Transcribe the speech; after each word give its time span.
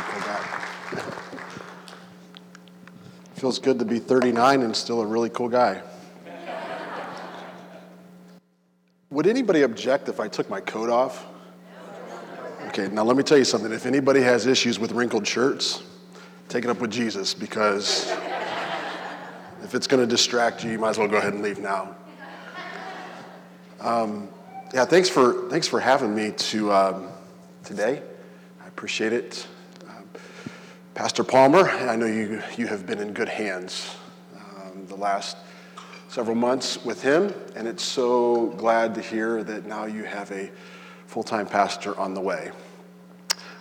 guy. 0.00 0.64
Feels 3.36 3.58
good 3.58 3.78
to 3.78 3.84
be 3.84 3.98
39 3.98 4.62
and 4.62 4.74
still 4.76 5.00
a 5.00 5.06
really 5.06 5.30
cool 5.30 5.48
guy. 5.48 5.82
Would 9.10 9.26
anybody 9.26 9.62
object 9.62 10.08
if 10.08 10.18
I 10.18 10.28
took 10.28 10.50
my 10.50 10.60
coat 10.60 10.90
off? 10.90 11.26
Okay, 12.68 12.88
now 12.88 13.04
let 13.04 13.16
me 13.16 13.22
tell 13.22 13.38
you 13.38 13.44
something. 13.44 13.70
If 13.70 13.86
anybody 13.86 14.20
has 14.22 14.46
issues 14.46 14.78
with 14.78 14.92
wrinkled 14.92 15.26
shirts, 15.26 15.82
take 16.48 16.64
it 16.64 16.70
up 16.70 16.80
with 16.80 16.90
Jesus 16.90 17.34
because 17.34 18.10
if 19.62 19.74
it's 19.74 19.86
going 19.86 20.00
to 20.00 20.06
distract 20.06 20.64
you, 20.64 20.72
you 20.72 20.78
might 20.78 20.90
as 20.90 20.98
well 20.98 21.06
go 21.06 21.18
ahead 21.18 21.34
and 21.34 21.42
leave 21.42 21.58
now. 21.58 21.94
Um, 23.80 24.28
yeah, 24.72 24.84
thanks 24.84 25.08
for 25.08 25.48
thanks 25.50 25.68
for 25.68 25.78
having 25.78 26.14
me 26.14 26.32
to 26.32 26.72
um, 26.72 27.08
today. 27.62 28.02
I 28.64 28.66
appreciate 28.66 29.12
it. 29.12 29.46
Pastor 30.94 31.24
Palmer, 31.24 31.68
I 31.68 31.96
know 31.96 32.06
you 32.06 32.40
you 32.56 32.68
have 32.68 32.86
been 32.86 33.00
in 33.00 33.12
good 33.12 33.28
hands 33.28 33.96
um, 34.36 34.86
the 34.86 34.94
last 34.94 35.36
several 36.06 36.36
months 36.36 36.84
with 36.84 37.02
him, 37.02 37.34
and 37.56 37.66
it's 37.66 37.82
so 37.82 38.54
glad 38.58 38.94
to 38.94 39.00
hear 39.00 39.42
that 39.42 39.66
now 39.66 39.86
you 39.86 40.04
have 40.04 40.30
a 40.30 40.52
full-time 41.08 41.48
pastor 41.48 41.98
on 41.98 42.14
the 42.14 42.20
way. 42.20 42.52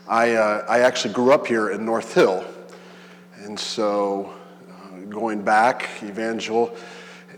I 0.08 0.36
uh, 0.36 0.64
I 0.70 0.82
actually 0.82 1.16
grew 1.16 1.32
up 1.32 1.48
here 1.48 1.72
in 1.72 1.84
North 1.84 2.14
Hill, 2.14 2.46
and 3.38 3.60
so 3.60 4.32
uh, 4.70 5.00
going 5.10 5.42
back, 5.42 5.90
Evangel 6.04 6.76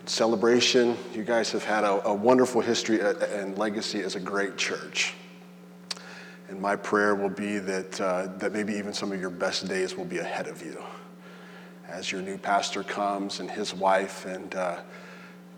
celebration. 0.07 0.97
You 1.13 1.23
guys 1.23 1.53
have 1.53 1.63
had 1.63 1.85
a, 1.85 2.05
a 2.05 2.13
wonderful 2.13 2.59
history 2.59 2.99
and 2.99 3.57
legacy 3.57 4.01
as 4.01 4.15
a 4.15 4.19
great 4.19 4.57
church. 4.57 5.13
And 6.49 6.61
my 6.61 6.75
prayer 6.75 7.15
will 7.15 7.29
be 7.29 7.57
that, 7.59 7.99
uh, 7.99 8.27
that 8.37 8.53
maybe 8.53 8.73
even 8.73 8.93
some 8.93 9.11
of 9.11 9.19
your 9.19 9.29
best 9.29 9.67
days 9.67 9.97
will 9.97 10.05
be 10.05 10.19
ahead 10.19 10.47
of 10.47 10.63
you 10.63 10.81
as 11.87 12.11
your 12.11 12.21
new 12.21 12.37
pastor 12.37 12.83
comes 12.83 13.39
and 13.39 13.49
his 13.49 13.73
wife. 13.73 14.25
And 14.25 14.53
uh, 14.53 14.77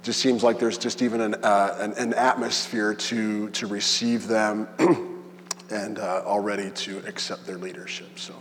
just 0.03 0.19
seems 0.19 0.43
like 0.43 0.59
there's 0.59 0.77
just 0.77 1.01
even 1.01 1.21
an, 1.21 1.35
uh, 1.35 1.77
an, 1.79 1.93
an, 1.93 2.13
atmosphere 2.13 2.93
to, 2.93 3.49
to 3.49 3.67
receive 3.67 4.27
them 4.27 4.67
and 5.69 5.99
uh, 5.99 6.23
already 6.25 6.71
to 6.71 6.99
accept 7.05 7.45
their 7.45 7.57
leadership. 7.57 8.17
So. 8.17 8.33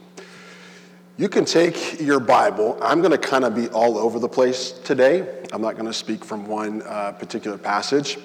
You 1.19 1.31
can 1.31 1.47
take 1.47 1.99
your 1.99 2.21
Bible. 2.21 2.79
I'm 2.83 3.01
going 3.01 3.11
to 3.11 3.19
kind 3.19 3.45
of 3.45 3.55
be 3.55 3.69
all 3.69 3.97
over 3.97 4.19
the 4.19 4.29
place 4.29 4.73
today. 4.73 5.27
I'm 5.51 5.63
not 5.63 5.73
going 5.73 5.87
to 5.87 5.93
speak 5.95 6.23
from 6.23 6.47
one 6.47 6.83
uh, 6.83 7.13
particular 7.13 7.57
passage. 7.57 8.19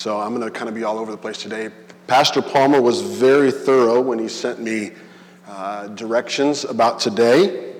So 0.00 0.18
I'm 0.18 0.34
going 0.34 0.50
to 0.50 0.50
kind 0.50 0.66
of 0.66 0.74
be 0.74 0.82
all 0.82 0.98
over 0.98 1.10
the 1.10 1.18
place 1.18 1.36
today. 1.36 1.68
Pastor 2.06 2.40
Palmer 2.40 2.80
was 2.80 3.02
very 3.02 3.50
thorough 3.50 4.00
when 4.00 4.18
he 4.18 4.28
sent 4.28 4.58
me 4.58 4.92
uh, 5.46 5.88
directions 5.88 6.64
about 6.64 7.00
today. 7.00 7.74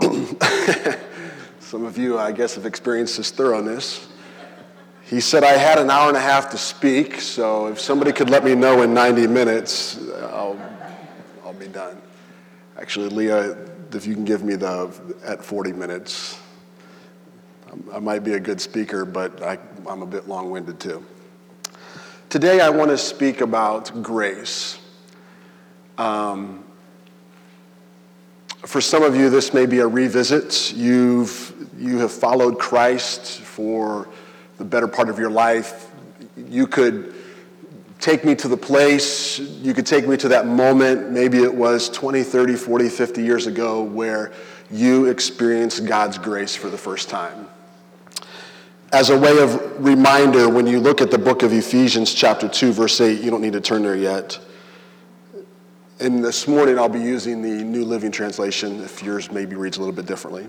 Some 1.60 1.84
of 1.84 1.96
you, 1.96 2.18
I 2.18 2.32
guess, 2.32 2.56
have 2.56 2.66
experienced 2.66 3.16
his 3.16 3.30
thoroughness. 3.30 4.08
He 5.04 5.20
said 5.20 5.44
I 5.44 5.52
had 5.52 5.78
an 5.78 5.88
hour 5.88 6.08
and 6.08 6.16
a 6.16 6.20
half 6.20 6.50
to 6.50 6.58
speak, 6.58 7.20
so 7.20 7.68
if 7.68 7.78
somebody 7.78 8.10
could 8.10 8.28
let 8.28 8.42
me 8.42 8.56
know 8.56 8.82
in 8.82 8.92
90 8.92 9.28
minutes, 9.28 10.00
I'll 10.32 10.58
be 11.60 11.68
done. 11.68 12.02
Actually, 12.76 13.10
Leah, 13.10 13.56
if 13.92 14.04
you 14.04 14.14
can 14.14 14.24
give 14.24 14.42
me 14.42 14.56
the 14.56 14.92
at 15.24 15.44
40 15.44 15.74
minutes, 15.74 16.39
I 17.92 17.98
might 17.98 18.24
be 18.24 18.34
a 18.34 18.40
good 18.40 18.60
speaker, 18.60 19.04
but 19.04 19.42
I, 19.42 19.58
I'm 19.88 20.02
a 20.02 20.06
bit 20.06 20.28
long 20.28 20.50
winded 20.50 20.80
too. 20.80 21.04
Today, 22.28 22.60
I 22.60 22.70
want 22.70 22.90
to 22.90 22.98
speak 22.98 23.40
about 23.40 24.02
grace. 24.02 24.78
Um, 25.98 26.64
for 28.66 28.80
some 28.80 29.02
of 29.02 29.16
you, 29.16 29.30
this 29.30 29.54
may 29.54 29.66
be 29.66 29.78
a 29.78 29.86
revisit. 29.86 30.72
You've, 30.72 31.54
you 31.78 31.98
have 31.98 32.12
followed 32.12 32.58
Christ 32.58 33.40
for 33.40 34.08
the 34.58 34.64
better 34.64 34.88
part 34.88 35.08
of 35.08 35.18
your 35.18 35.30
life. 35.30 35.90
You 36.36 36.66
could 36.66 37.14
take 37.98 38.24
me 38.24 38.34
to 38.34 38.48
the 38.48 38.56
place, 38.56 39.38
you 39.38 39.74
could 39.74 39.86
take 39.86 40.08
me 40.08 40.16
to 40.16 40.28
that 40.28 40.46
moment, 40.46 41.10
maybe 41.10 41.38
it 41.38 41.54
was 41.54 41.90
20, 41.90 42.22
30, 42.22 42.56
40, 42.56 42.88
50 42.88 43.22
years 43.22 43.46
ago, 43.46 43.82
where 43.82 44.32
you 44.70 45.06
experienced 45.06 45.84
God's 45.84 46.16
grace 46.16 46.54
for 46.54 46.70
the 46.70 46.78
first 46.78 47.10
time. 47.10 47.46
As 48.92 49.10
a 49.10 49.18
way 49.18 49.38
of 49.38 49.84
reminder, 49.84 50.48
when 50.48 50.66
you 50.66 50.80
look 50.80 51.00
at 51.00 51.10
the 51.10 51.18
book 51.18 51.42
of 51.42 51.52
Ephesians, 51.52 52.12
chapter 52.12 52.48
2, 52.48 52.72
verse 52.72 53.00
8, 53.00 53.20
you 53.20 53.30
don't 53.30 53.40
need 53.40 53.52
to 53.52 53.60
turn 53.60 53.82
there 53.82 53.96
yet. 53.96 54.38
And 56.00 56.24
this 56.24 56.48
morning 56.48 56.78
I'll 56.78 56.88
be 56.88 57.00
using 57.00 57.40
the 57.42 57.62
New 57.64 57.84
Living 57.84 58.10
Translation, 58.10 58.82
if 58.82 59.02
yours 59.02 59.30
maybe 59.30 59.54
reads 59.54 59.76
a 59.76 59.80
little 59.80 59.94
bit 59.94 60.06
differently. 60.06 60.48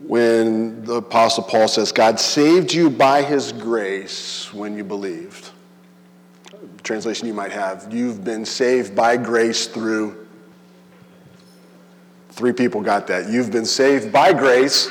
When 0.00 0.84
the 0.84 0.94
Apostle 0.94 1.44
Paul 1.44 1.68
says, 1.68 1.92
God 1.92 2.18
saved 2.18 2.72
you 2.72 2.90
by 2.90 3.22
his 3.22 3.52
grace 3.52 4.52
when 4.52 4.76
you 4.76 4.82
believed 4.82 5.50
translation 6.82 7.26
you 7.26 7.34
might 7.34 7.52
have. 7.52 7.92
You've 7.92 8.24
been 8.24 8.44
saved 8.44 8.94
by 8.94 9.16
grace 9.16 9.66
through. 9.66 10.26
Three 12.30 12.52
people 12.52 12.80
got 12.80 13.06
that. 13.08 13.28
You've 13.28 13.50
been 13.50 13.66
saved 13.66 14.12
by 14.12 14.32
grace 14.32 14.90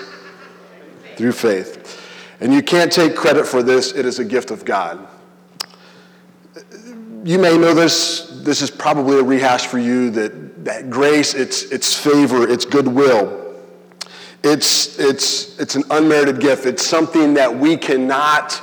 through 1.15 1.33
faith. 1.33 1.80
And 2.41 2.53
you 2.53 2.63
can't 2.63 2.91
take 2.91 3.15
credit 3.15 3.45
for 3.45 3.63
this, 3.63 3.93
it 3.93 4.05
is 4.05 4.19
a 4.19 4.25
gift 4.25 4.51
of 4.51 4.65
God. 4.65 5.07
You 7.23 7.37
may 7.37 7.55
know 7.55 7.75
this. 7.75 8.41
This 8.43 8.63
is 8.63 8.71
probably 8.71 9.19
a 9.19 9.23
rehash 9.23 9.67
for 9.67 9.77
you 9.77 10.09
that, 10.11 10.65
that 10.65 10.89
grace, 10.89 11.35
it's, 11.35 11.63
it's 11.65 11.95
favor, 11.95 12.49
it's 12.49 12.65
goodwill. 12.65 13.37
It's, 14.43 14.97
it's, 14.97 15.59
it's 15.59 15.75
an 15.75 15.83
unmerited 15.91 16.39
gift. 16.39 16.65
It's 16.65 16.83
something 16.83 17.35
that 17.35 17.55
we 17.55 17.77
cannot 17.77 18.59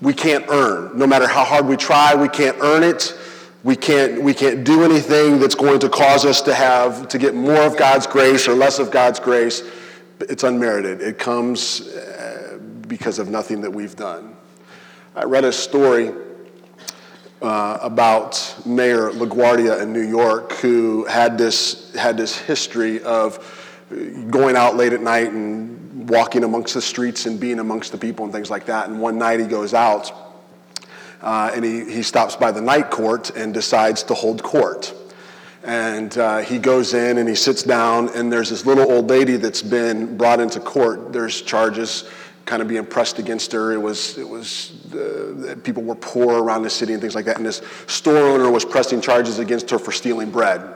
we 0.00 0.12
can't 0.12 0.44
earn. 0.48 0.96
No 0.98 1.06
matter 1.06 1.26
how 1.26 1.44
hard 1.44 1.66
we 1.66 1.76
try, 1.76 2.14
we 2.14 2.28
can't 2.28 2.58
earn 2.60 2.82
it. 2.82 3.16
We 3.62 3.74
can't, 3.74 4.22
we 4.22 4.34
can't 4.34 4.62
do 4.62 4.84
anything 4.84 5.38
that's 5.40 5.54
going 5.54 5.78
to 5.80 5.88
cause 5.88 6.26
us 6.26 6.42
to 6.42 6.52
have, 6.52 7.08
to 7.08 7.18
get 7.18 7.34
more 7.34 7.62
of 7.62 7.78
God's 7.78 8.06
grace 8.06 8.46
or 8.46 8.54
less 8.54 8.78
of 8.78 8.90
God's 8.90 9.18
grace. 9.18 9.62
It's 10.20 10.44
unmerited. 10.44 11.00
It 11.00 11.18
comes 11.18 11.88
because 12.86 13.18
of 13.18 13.28
nothing 13.28 13.60
that 13.62 13.70
we've 13.72 13.96
done. 13.96 14.36
I 15.14 15.24
read 15.24 15.44
a 15.44 15.52
story 15.52 16.12
uh, 17.40 17.78
about 17.82 18.56
Mayor 18.64 19.10
LaGuardia 19.10 19.80
in 19.82 19.92
New 19.92 20.06
York 20.06 20.52
who 20.54 21.04
had 21.04 21.36
this, 21.38 21.94
had 21.94 22.16
this 22.16 22.36
history 22.36 23.02
of 23.02 23.38
going 24.30 24.56
out 24.56 24.76
late 24.76 24.92
at 24.92 25.02
night 25.02 25.32
and 25.32 26.08
walking 26.08 26.44
amongst 26.44 26.74
the 26.74 26.82
streets 26.82 27.26
and 27.26 27.38
being 27.38 27.58
amongst 27.58 27.92
the 27.92 27.98
people 27.98 28.24
and 28.24 28.32
things 28.32 28.50
like 28.50 28.66
that. 28.66 28.88
And 28.88 29.00
one 29.00 29.18
night 29.18 29.40
he 29.40 29.46
goes 29.46 29.74
out 29.74 30.12
uh, 31.22 31.50
and 31.54 31.64
he, 31.64 31.84
he 31.84 32.02
stops 32.02 32.36
by 32.36 32.50
the 32.50 32.60
night 32.60 32.90
court 32.90 33.30
and 33.36 33.54
decides 33.54 34.02
to 34.04 34.14
hold 34.14 34.42
court. 34.42 34.92
And 35.62 36.16
uh, 36.18 36.38
he 36.40 36.58
goes 36.58 36.92
in 36.92 37.16
and 37.16 37.26
he 37.26 37.34
sits 37.34 37.62
down, 37.62 38.10
and 38.14 38.30
there's 38.30 38.50
this 38.50 38.66
little 38.66 38.90
old 38.92 39.08
lady 39.08 39.36
that's 39.36 39.62
been 39.62 40.18
brought 40.18 40.38
into 40.38 40.60
court. 40.60 41.10
There's 41.10 41.40
charges 41.40 42.04
kind 42.44 42.62
of 42.62 42.68
being 42.68 42.84
pressed 42.84 43.18
against 43.18 43.52
her. 43.52 43.72
It 43.72 43.80
was, 43.80 44.18
it 44.18 44.28
was 44.28 44.72
uh, 44.94 45.56
people 45.62 45.82
were 45.82 45.94
poor 45.94 46.42
around 46.42 46.62
the 46.62 46.70
city 46.70 46.92
and 46.92 47.00
things 47.00 47.14
like 47.14 47.24
that. 47.24 47.36
And 47.36 47.46
this 47.46 47.62
store 47.86 48.16
owner 48.16 48.50
was 48.50 48.64
pressing 48.64 49.00
charges 49.00 49.38
against 49.38 49.70
her 49.70 49.78
for 49.78 49.92
stealing 49.92 50.30
bread 50.30 50.74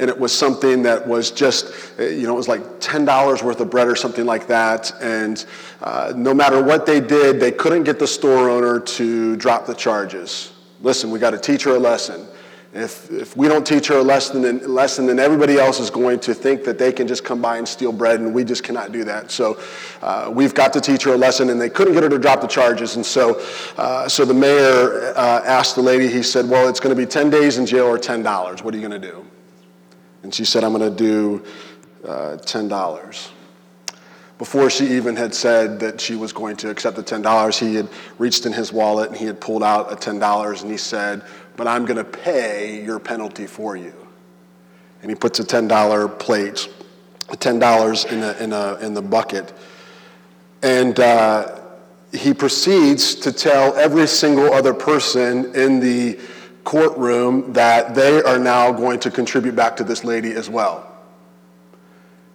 and 0.00 0.08
it 0.08 0.18
was 0.18 0.36
something 0.36 0.82
that 0.84 1.06
was 1.06 1.30
just, 1.30 1.92
uh, 1.98 2.04
you 2.04 2.26
know, 2.26 2.32
it 2.32 2.36
was 2.36 2.48
like 2.48 2.62
$10 2.80 3.42
worth 3.42 3.60
of 3.60 3.70
bread 3.70 3.86
or 3.86 3.94
something 3.94 4.24
like 4.24 4.46
that. 4.46 4.92
And 5.00 5.44
uh, 5.82 6.14
no 6.16 6.32
matter 6.32 6.62
what 6.62 6.86
they 6.86 7.00
did, 7.00 7.38
they 7.38 7.52
couldn't 7.52 7.84
get 7.84 7.98
the 7.98 8.06
store 8.06 8.48
owner 8.48 8.80
to 8.80 9.36
drop 9.36 9.66
the 9.66 9.74
charges. 9.74 10.52
Listen, 10.80 11.10
we 11.10 11.18
got 11.18 11.30
to 11.30 11.38
teach 11.38 11.64
her 11.64 11.76
a 11.76 11.78
lesson. 11.78 12.26
If, 12.72 13.10
if 13.10 13.36
we 13.36 13.48
don't 13.48 13.66
teach 13.66 13.88
her 13.88 13.96
a 13.96 14.02
lesson, 14.02 14.42
then, 14.42 14.60
lesson, 14.72 15.06
then 15.06 15.18
everybody 15.18 15.58
else 15.58 15.80
is 15.80 15.90
going 15.90 16.20
to 16.20 16.34
think 16.34 16.62
that 16.64 16.78
they 16.78 16.92
can 16.92 17.08
just 17.08 17.24
come 17.24 17.42
by 17.42 17.58
and 17.58 17.66
steal 17.66 17.90
bread, 17.90 18.20
and 18.20 18.32
we 18.32 18.44
just 18.44 18.62
cannot 18.62 18.92
do 18.92 19.02
that. 19.04 19.32
So 19.32 19.60
uh, 20.02 20.30
we've 20.32 20.54
got 20.54 20.72
to 20.74 20.80
teach 20.80 21.02
her 21.02 21.14
a 21.14 21.16
lesson, 21.16 21.50
and 21.50 21.60
they 21.60 21.68
couldn't 21.68 21.94
get 21.94 22.04
her 22.04 22.08
to 22.08 22.18
drop 22.18 22.40
the 22.40 22.46
charges. 22.46 22.94
And 22.94 23.04
so, 23.04 23.42
uh, 23.76 24.08
so 24.08 24.24
the 24.24 24.34
mayor 24.34 25.12
uh, 25.16 25.42
asked 25.44 25.74
the 25.74 25.82
lady, 25.82 26.06
he 26.06 26.22
said, 26.22 26.48
Well, 26.48 26.68
it's 26.68 26.78
going 26.78 26.94
to 26.94 27.00
be 27.00 27.06
10 27.06 27.28
days 27.28 27.58
in 27.58 27.66
jail 27.66 27.86
or 27.86 27.98
$10. 27.98 28.62
What 28.62 28.72
are 28.72 28.78
you 28.78 28.88
going 28.88 29.00
to 29.00 29.10
do? 29.10 29.26
And 30.22 30.32
she 30.32 30.44
said, 30.44 30.62
I'm 30.62 30.72
going 30.72 30.88
to 30.88 30.96
do 30.96 31.44
uh, 32.04 32.36
$10. 32.36 33.30
Before 34.40 34.70
she 34.70 34.86
even 34.96 35.16
had 35.16 35.34
said 35.34 35.80
that 35.80 36.00
she 36.00 36.14
was 36.16 36.32
going 36.32 36.56
to 36.56 36.70
accept 36.70 36.96
the 36.96 37.02
$10, 37.02 37.58
he 37.58 37.74
had 37.74 37.88
reached 38.16 38.46
in 38.46 38.54
his 38.54 38.72
wallet 38.72 39.10
and 39.10 39.18
he 39.18 39.26
had 39.26 39.38
pulled 39.38 39.62
out 39.62 39.92
a 39.92 39.96
$10 39.96 40.62
and 40.62 40.70
he 40.70 40.78
said, 40.78 41.22
But 41.56 41.66
I'm 41.66 41.84
going 41.84 41.96
to 41.96 42.04
pay 42.04 42.82
your 42.82 42.98
penalty 42.98 43.46
for 43.46 43.76
you. 43.76 43.94
And 45.02 45.10
he 45.10 45.14
puts 45.14 45.40
a 45.40 45.44
$10 45.44 46.18
plate, 46.18 46.68
$10 47.28 48.12
in, 48.12 48.22
a, 48.22 48.32
in, 48.42 48.52
a, 48.52 48.74
in 48.86 48.94
the 48.94 49.02
bucket. 49.02 49.52
And 50.62 50.98
uh, 51.00 51.60
he 52.12 52.34
proceeds 52.34 53.14
to 53.16 53.32
tell 53.32 53.74
every 53.76 54.06
single 54.06 54.52
other 54.52 54.74
person 54.74 55.54
in 55.54 55.80
the 55.80 56.18
courtroom 56.64 57.52
that 57.54 57.94
they 57.94 58.22
are 58.22 58.38
now 58.38 58.72
going 58.72 59.00
to 59.00 59.10
contribute 59.10 59.56
back 59.56 59.76
to 59.76 59.84
this 59.84 60.04
lady 60.04 60.32
as 60.32 60.50
well. 60.50 60.86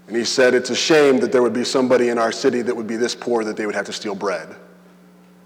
And 0.08 0.16
he 0.16 0.24
said 0.24 0.54
it's 0.54 0.70
a 0.70 0.76
shame 0.76 1.20
that 1.20 1.32
there 1.32 1.42
would 1.42 1.54
be 1.54 1.64
somebody 1.64 2.10
in 2.10 2.18
our 2.18 2.32
city 2.32 2.62
that 2.62 2.76
would 2.76 2.88
be 2.88 2.96
this 2.96 3.16
poor 3.16 3.44
that 3.44 3.58
they 3.58 3.66
would 3.66 3.76
have 3.76 3.86
to 3.86 3.94
steal 3.94 4.16
bread. 4.16 4.56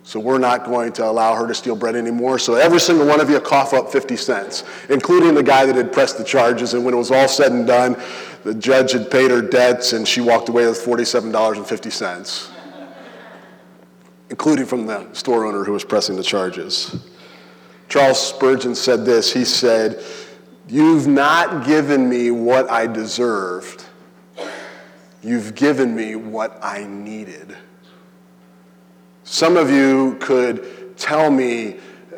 So 0.03 0.19
we're 0.19 0.39
not 0.39 0.65
going 0.65 0.91
to 0.93 1.05
allow 1.05 1.35
her 1.35 1.45
to 1.47 1.53
steal 1.53 1.75
bread 1.75 1.95
anymore. 1.95 2.39
So 2.39 2.55
every 2.55 2.79
single 2.79 3.05
one 3.05 3.21
of 3.21 3.29
you 3.29 3.39
cough 3.39 3.73
up 3.73 3.91
50 3.91 4.15
cents, 4.15 4.63
including 4.89 5.35
the 5.35 5.43
guy 5.43 5.65
that 5.65 5.75
had 5.75 5.93
pressed 5.93 6.17
the 6.17 6.23
charges. 6.23 6.73
And 6.73 6.83
when 6.83 6.93
it 6.93 6.97
was 6.97 7.11
all 7.11 7.27
said 7.27 7.51
and 7.51 7.67
done, 7.67 7.95
the 8.43 8.55
judge 8.55 8.93
had 8.93 9.11
paid 9.11 9.29
her 9.29 9.41
debts 9.41 9.93
and 9.93 10.07
she 10.07 10.21
walked 10.21 10.49
away 10.49 10.65
with 10.65 10.83
$47.50, 10.83 12.49
including 14.29 14.65
from 14.65 14.87
the 14.87 15.13
store 15.13 15.45
owner 15.45 15.63
who 15.63 15.73
was 15.73 15.83
pressing 15.83 16.15
the 16.15 16.23
charges. 16.23 16.95
Charles 17.89 18.19
Spurgeon 18.19 18.75
said 18.75 19.05
this. 19.05 19.33
He 19.33 19.43
said, 19.43 20.03
You've 20.67 21.07
not 21.07 21.65
given 21.65 22.07
me 22.07 22.29
what 22.29 22.69
I 22.69 22.85
deserved. 22.85 23.85
You've 25.23 25.55
given 25.55 25.95
me 25.95 26.15
what 26.15 26.57
I 26.61 26.85
needed. 26.85 27.57
Some 29.31 29.57
of 29.57 29.69
you 29.69 30.17
could 30.19 30.97
tell 30.97 31.29
me 31.29 31.75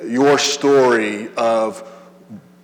your 0.07 0.37
story 0.37 1.27
of 1.35 1.85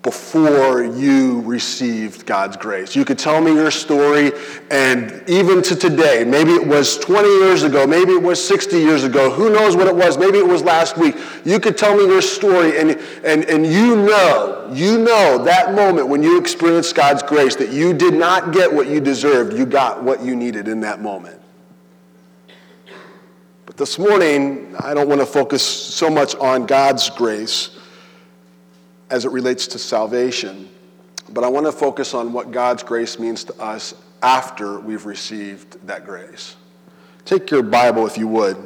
before 0.03 0.85
you 0.85 1.41
received 1.41 2.25
God's 2.25 2.55
grace. 2.55 2.95
You 2.95 3.03
could 3.03 3.19
tell 3.19 3.41
me 3.41 3.53
your 3.53 3.71
story, 3.71 4.31
and 4.71 5.21
even 5.27 5.61
to 5.63 5.75
today, 5.75 6.23
maybe 6.25 6.51
it 6.51 6.65
was 6.65 6.97
20 6.97 7.27
years 7.27 7.63
ago, 7.63 7.85
maybe 7.85 8.13
it 8.13 8.21
was 8.23 8.41
60 8.47 8.77
years 8.77 9.03
ago, 9.03 9.29
who 9.29 9.49
knows 9.49 9.75
what 9.75 9.85
it 9.85 9.95
was, 9.95 10.17
maybe 10.17 10.37
it 10.37 10.47
was 10.47 10.63
last 10.63 10.97
week. 10.97 11.17
You 11.43 11.59
could 11.59 11.77
tell 11.77 11.97
me 11.97 12.05
your 12.05 12.21
story, 12.21 12.79
and, 12.79 12.91
and, 13.25 13.43
and 13.43 13.65
you 13.65 13.97
know, 13.97 14.69
you 14.71 14.97
know 14.97 15.43
that 15.43 15.75
moment 15.75 16.07
when 16.07 16.23
you 16.23 16.39
experienced 16.39 16.95
God's 16.95 17.21
grace 17.21 17.57
that 17.57 17.71
you 17.71 17.93
did 17.93 18.13
not 18.13 18.53
get 18.53 18.71
what 18.71 18.87
you 18.87 19.01
deserved, 19.01 19.57
you 19.57 19.65
got 19.65 20.01
what 20.01 20.21
you 20.23 20.37
needed 20.37 20.69
in 20.69 20.79
that 20.79 21.01
moment. 21.01 21.36
This 23.77 23.99
morning, 23.99 24.75
I 24.79 24.95
don't 24.95 25.07
want 25.07 25.21
to 25.21 25.27
focus 25.27 25.61
so 25.61 26.09
much 26.09 26.33
on 26.37 26.65
God's 26.65 27.11
grace 27.11 27.77
as 29.11 29.23
it 29.23 29.31
relates 29.31 29.67
to 29.67 29.77
salvation, 29.77 30.67
but 31.29 31.43
I 31.43 31.47
want 31.47 31.67
to 31.67 31.71
focus 31.71 32.15
on 32.15 32.33
what 32.33 32.49
God's 32.49 32.81
grace 32.81 33.19
means 33.19 33.43
to 33.43 33.61
us 33.61 33.93
after 34.23 34.79
we've 34.79 35.05
received 35.05 35.85
that 35.85 36.05
grace. 36.05 36.55
Take 37.23 37.51
your 37.51 37.61
Bible, 37.61 38.07
if 38.07 38.17
you 38.17 38.27
would, 38.29 38.57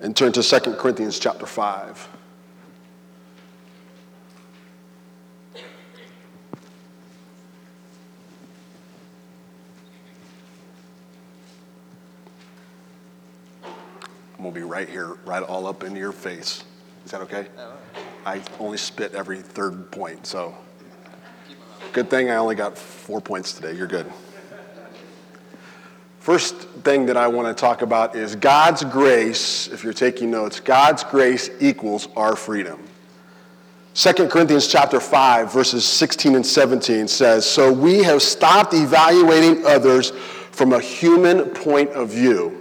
and 0.00 0.16
turn 0.16 0.30
to 0.34 0.42
2 0.44 0.74
Corinthians 0.74 1.18
chapter 1.18 1.44
5. 1.44 2.09
To 14.42 14.50
be 14.50 14.62
right 14.62 14.88
here, 14.88 15.16
right 15.26 15.42
all 15.42 15.66
up 15.66 15.84
into 15.84 16.00
your 16.00 16.12
face. 16.12 16.64
Is 17.04 17.10
that 17.12 17.20
okay? 17.20 17.46
I 18.24 18.42
only 18.58 18.78
spit 18.78 19.14
every 19.14 19.38
third 19.38 19.90
point, 19.90 20.26
so 20.26 20.56
good 21.92 22.08
thing 22.08 22.30
I 22.30 22.36
only 22.36 22.54
got 22.54 22.76
four 22.76 23.20
points 23.20 23.52
today. 23.52 23.74
You're 23.74 23.86
good. 23.86 24.10
First 26.20 26.56
thing 26.82 27.06
that 27.06 27.16
I 27.16 27.28
want 27.28 27.54
to 27.54 27.60
talk 27.60 27.82
about 27.82 28.16
is 28.16 28.34
God's 28.34 28.82
grace. 28.82 29.68
If 29.68 29.84
you're 29.84 29.92
taking 29.92 30.30
notes, 30.30 30.58
God's 30.58 31.04
grace 31.04 31.50
equals 31.60 32.08
our 32.16 32.34
freedom. 32.34 32.82
2 33.94 34.12
Corinthians 34.28 34.66
chapter 34.66 35.00
5 35.00 35.52
verses 35.52 35.84
16 35.84 36.34
and 36.34 36.46
17 36.46 37.08
says, 37.08 37.44
"So 37.46 37.70
we 37.70 38.02
have 38.02 38.22
stopped 38.22 38.72
evaluating 38.74 39.66
others 39.66 40.12
from 40.50 40.72
a 40.72 40.80
human 40.80 41.50
point 41.50 41.90
of 41.90 42.08
view." 42.08 42.59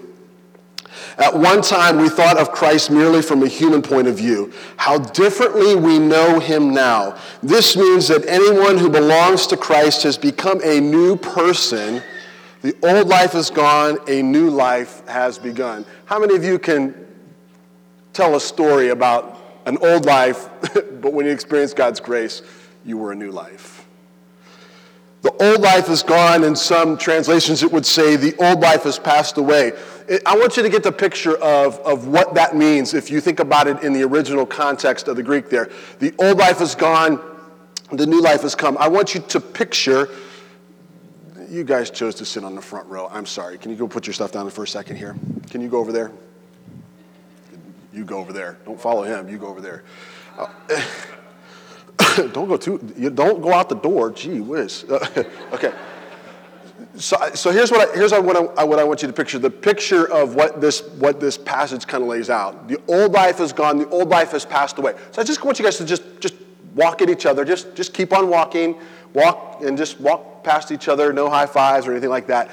At 1.19 1.38
one 1.38 1.62
time, 1.62 1.98
we 1.98 2.07
thought 2.07 2.38
of 2.38 2.54
Christ 2.54 2.89
merely 2.89 3.21
from 3.21 3.44
a 3.44 3.48
human 3.48 3.81
point 3.81 4.07
of 4.07 4.16
view. 4.16 4.54
How 4.77 4.98
differently 4.98 5.75
we 5.75 6.00
know 6.00 6.39
him 6.39 6.74
now. 6.74 7.18
This 7.44 7.75
means 7.75 8.07
that 8.07 8.25
anyone 8.25 8.77
who 8.77 8.89
belongs 8.89 9.45
to 9.48 9.57
Christ 9.57 10.04
has 10.04 10.18
become 10.18 10.62
a 10.63 10.80
new 10.80 11.18
person. 11.18 12.01
The 12.62 12.74
old 12.81 13.10
life 13.10 13.36
is 13.36 13.50
gone, 13.50 14.00
a 14.07 14.21
new 14.21 14.50
life 14.50 15.06
has 15.07 15.38
begun. 15.38 15.86
How 16.06 16.19
many 16.19 16.36
of 16.36 16.45
you 16.45 16.57
can 16.57 16.95
tell 18.13 18.36
a 18.36 18.42
story 18.42 18.89
about 18.89 19.42
an 19.66 19.77
old 19.81 20.06
life, 20.06 20.48
but 20.74 21.12
when 21.12 21.25
you 21.25 21.33
experience 21.33 21.74
God's 21.74 22.00
grace, 22.00 22.44
you 22.86 22.98
were 22.98 23.12
a 23.12 23.16
new 23.16 23.31
life? 23.31 23.78
The 25.21 25.31
old 25.44 25.62
life 25.62 25.89
is 25.89 26.01
gone. 26.01 26.44
In 26.44 26.56
some 26.56 26.98
translations, 26.98 27.62
it 27.63 27.71
would 27.71 27.86
say 27.86 28.16
the 28.16 28.36
old 28.38 28.62
life 28.62 28.83
has 28.83 28.98
passed 28.98 29.38
away. 29.38 29.74
I 30.25 30.38
want 30.38 30.57
you 30.57 30.63
to 30.63 30.69
get 30.69 30.81
the 30.81 30.92
picture 30.92 31.36
of, 31.38 31.77
of 31.80 32.07
what 32.07 32.33
that 32.36 32.56
means 32.56 32.94
if 32.94 33.12
you 33.12 33.21
think 33.21 33.39
about 33.39 33.68
it 33.68 33.83
in 33.83 33.94
the 33.94 34.04
original 34.04 34.45
context 34.45 35.07
of 35.07 35.16
the 35.16 35.24
Greek 35.24 35.50
there. 35.50 35.69
The 36.00 36.13
old 36.19 36.38
life 36.38 36.62
is 36.62 36.74
gone, 36.74 37.19
the 37.92 38.07
new 38.07 38.21
life 38.21 38.42
has 38.42 38.56
come. 38.56 38.77
I 38.80 38.88
want 38.88 39.13
you 39.13 39.21
to 39.21 39.39
picture, 39.39 40.10
you 41.50 41.63
guys 41.63 41.92
chose 41.92 42.16
to 42.16 42.25
sit 42.25 42.44
on 42.44 42.56
the 42.56 42.62
front 42.62 42.88
row. 42.88 43.07
I'm 43.12 43.25
sorry. 43.25 43.57
Can 43.57 43.71
you 43.71 43.77
go 43.77 43.88
put 43.88 44.07
your 44.07 44.13
stuff 44.13 44.31
down 44.31 44.50
for 44.50 44.63
a 44.63 44.68
second 44.68 44.95
here? 44.95 45.16
Can 45.50 45.62
you 45.62 45.69
go 45.69 45.80
over 45.80 45.92
there? 45.92 46.12
You 47.94 48.06
go 48.06 48.18
over 48.18 48.31
there. 48.31 48.57
Don't 48.66 48.80
follow 48.80 49.04
him. 49.04 49.27
You 49.27 49.38
go 49.38 49.48
over 49.48 49.62
there. 49.62 49.83
Uh, 50.38 50.48
don't 52.33 52.47
go 52.47 52.57
too, 52.57 52.79
you 52.97 53.09
don't 53.09 53.41
go 53.41 53.53
out 53.53 53.69
the 53.69 53.75
door. 53.75 54.11
Gee 54.11 54.41
whiz. 54.41 54.85
okay. 55.53 55.73
So, 56.95 57.17
so 57.33 57.51
here's 57.51 57.71
what 57.71 57.89
I, 57.89 57.95
here's 57.95 58.11
what 58.11 58.35
I, 58.35 58.63
what 58.63 58.79
I 58.79 58.83
want 58.83 59.01
you 59.01 59.07
to 59.07 59.13
picture 59.13 59.39
the 59.39 59.49
picture 59.49 60.11
of 60.11 60.35
what 60.35 60.59
this, 60.59 60.81
what 60.99 61.19
this 61.19 61.37
passage 61.37 61.87
kind 61.87 62.03
of 62.03 62.09
lays 62.09 62.29
out. 62.29 62.67
The 62.67 62.79
old 62.87 63.13
life 63.13 63.39
is 63.39 63.53
gone, 63.53 63.77
the 63.77 63.87
old 63.89 64.09
life 64.09 64.31
has 64.31 64.45
passed 64.45 64.77
away. 64.77 64.95
So 65.11 65.21
I 65.21 65.25
just 65.25 65.43
want 65.43 65.59
you 65.59 65.65
guys 65.65 65.77
to 65.77 65.85
just, 65.85 66.03
just 66.19 66.33
walk 66.75 67.01
at 67.01 67.09
each 67.09 67.25
other, 67.25 67.45
just, 67.45 67.75
just 67.75 67.93
keep 67.93 68.11
on 68.11 68.29
walking, 68.29 68.79
walk 69.13 69.61
and 69.61 69.77
just 69.77 69.99
walk 69.99 70.43
past 70.43 70.71
each 70.71 70.87
other, 70.87 71.13
no 71.13 71.29
high 71.29 71.45
fives 71.45 71.87
or 71.87 71.91
anything 71.91 72.09
like 72.09 72.27
that. 72.27 72.49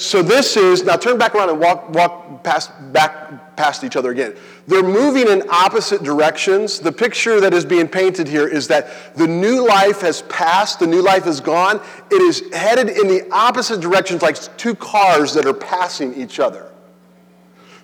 So 0.00 0.22
this 0.22 0.56
is, 0.56 0.84
now 0.84 0.96
turn 0.96 1.18
back 1.18 1.34
around 1.34 1.50
and 1.50 1.60
walk, 1.60 1.90
walk 1.90 2.42
past, 2.42 2.70
back 2.90 3.54
past 3.56 3.84
each 3.84 3.96
other 3.96 4.10
again. 4.10 4.34
They're 4.66 4.82
moving 4.82 5.28
in 5.28 5.42
opposite 5.50 6.02
directions. 6.02 6.78
The 6.78 6.90
picture 6.90 7.38
that 7.38 7.52
is 7.52 7.66
being 7.66 7.86
painted 7.86 8.26
here 8.26 8.48
is 8.48 8.66
that 8.68 9.14
the 9.14 9.26
new 9.26 9.66
life 9.66 10.00
has 10.00 10.22
passed, 10.22 10.78
the 10.78 10.86
new 10.86 11.02
life 11.02 11.26
is 11.26 11.40
gone. 11.40 11.82
It 12.10 12.22
is 12.22 12.42
headed 12.54 12.88
in 12.88 13.08
the 13.08 13.28
opposite 13.30 13.82
directions 13.82 14.22
like 14.22 14.38
two 14.56 14.74
cars 14.74 15.34
that 15.34 15.44
are 15.44 15.52
passing 15.52 16.14
each 16.14 16.40
other. 16.40 16.72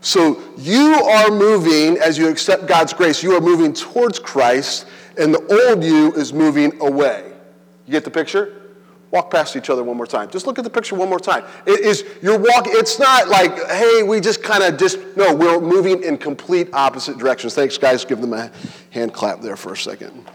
So 0.01 0.43
you 0.57 0.95
are 0.95 1.31
moving, 1.31 1.99
as 1.99 2.17
you 2.17 2.29
accept 2.29 2.67
God's 2.67 2.95
grace, 2.95 3.23
you 3.23 3.33
are 3.33 3.41
moving 3.43 3.75
towards 3.75 4.19
Christ, 4.19 4.87
and 5.19 5.35
the 5.35 5.69
old 5.69 5.85
you 5.85 6.15
is 6.15 6.33
moving 6.33 6.81
away. 6.81 7.31
You 7.85 7.93
get 7.93 8.05
the 8.05 8.11
picture? 8.11 8.56
Walk 9.17 9.31
past 9.31 9.57
each 9.57 9.71
other 9.71 9.83
one 9.83 9.97
more 9.97 10.07
time. 10.07 10.29
Just 10.29 10.47
look 10.47 10.59
at 10.59 10.65
the 10.65 10.69
picture 10.69 10.95
one 10.95 11.09
more 11.09 11.19
time. 11.19 11.43
It 11.65 11.81
is 11.81 12.05
you're 12.21 12.39
walking. 12.39 12.73
It's 12.75 12.99
not 12.99 13.29
like, 13.29 13.57
hey, 13.71 14.03
we 14.03 14.21
just 14.21 14.43
kind 14.43 14.63
of 14.63 14.77
just 14.77 14.99
no. 15.17 15.35
We're 15.35 15.59
moving 15.59 16.03
in 16.03 16.19
complete 16.19 16.69
opposite 16.75 17.17
directions. 17.17 17.55
Thanks, 17.55 17.79
guys. 17.79 18.05
Give 18.05 18.21
them 18.21 18.35
a 18.35 18.53
hand 18.91 19.15
clap 19.15 19.41
there 19.41 19.57
for 19.57 19.73
a 19.73 19.77
second. 19.77 20.29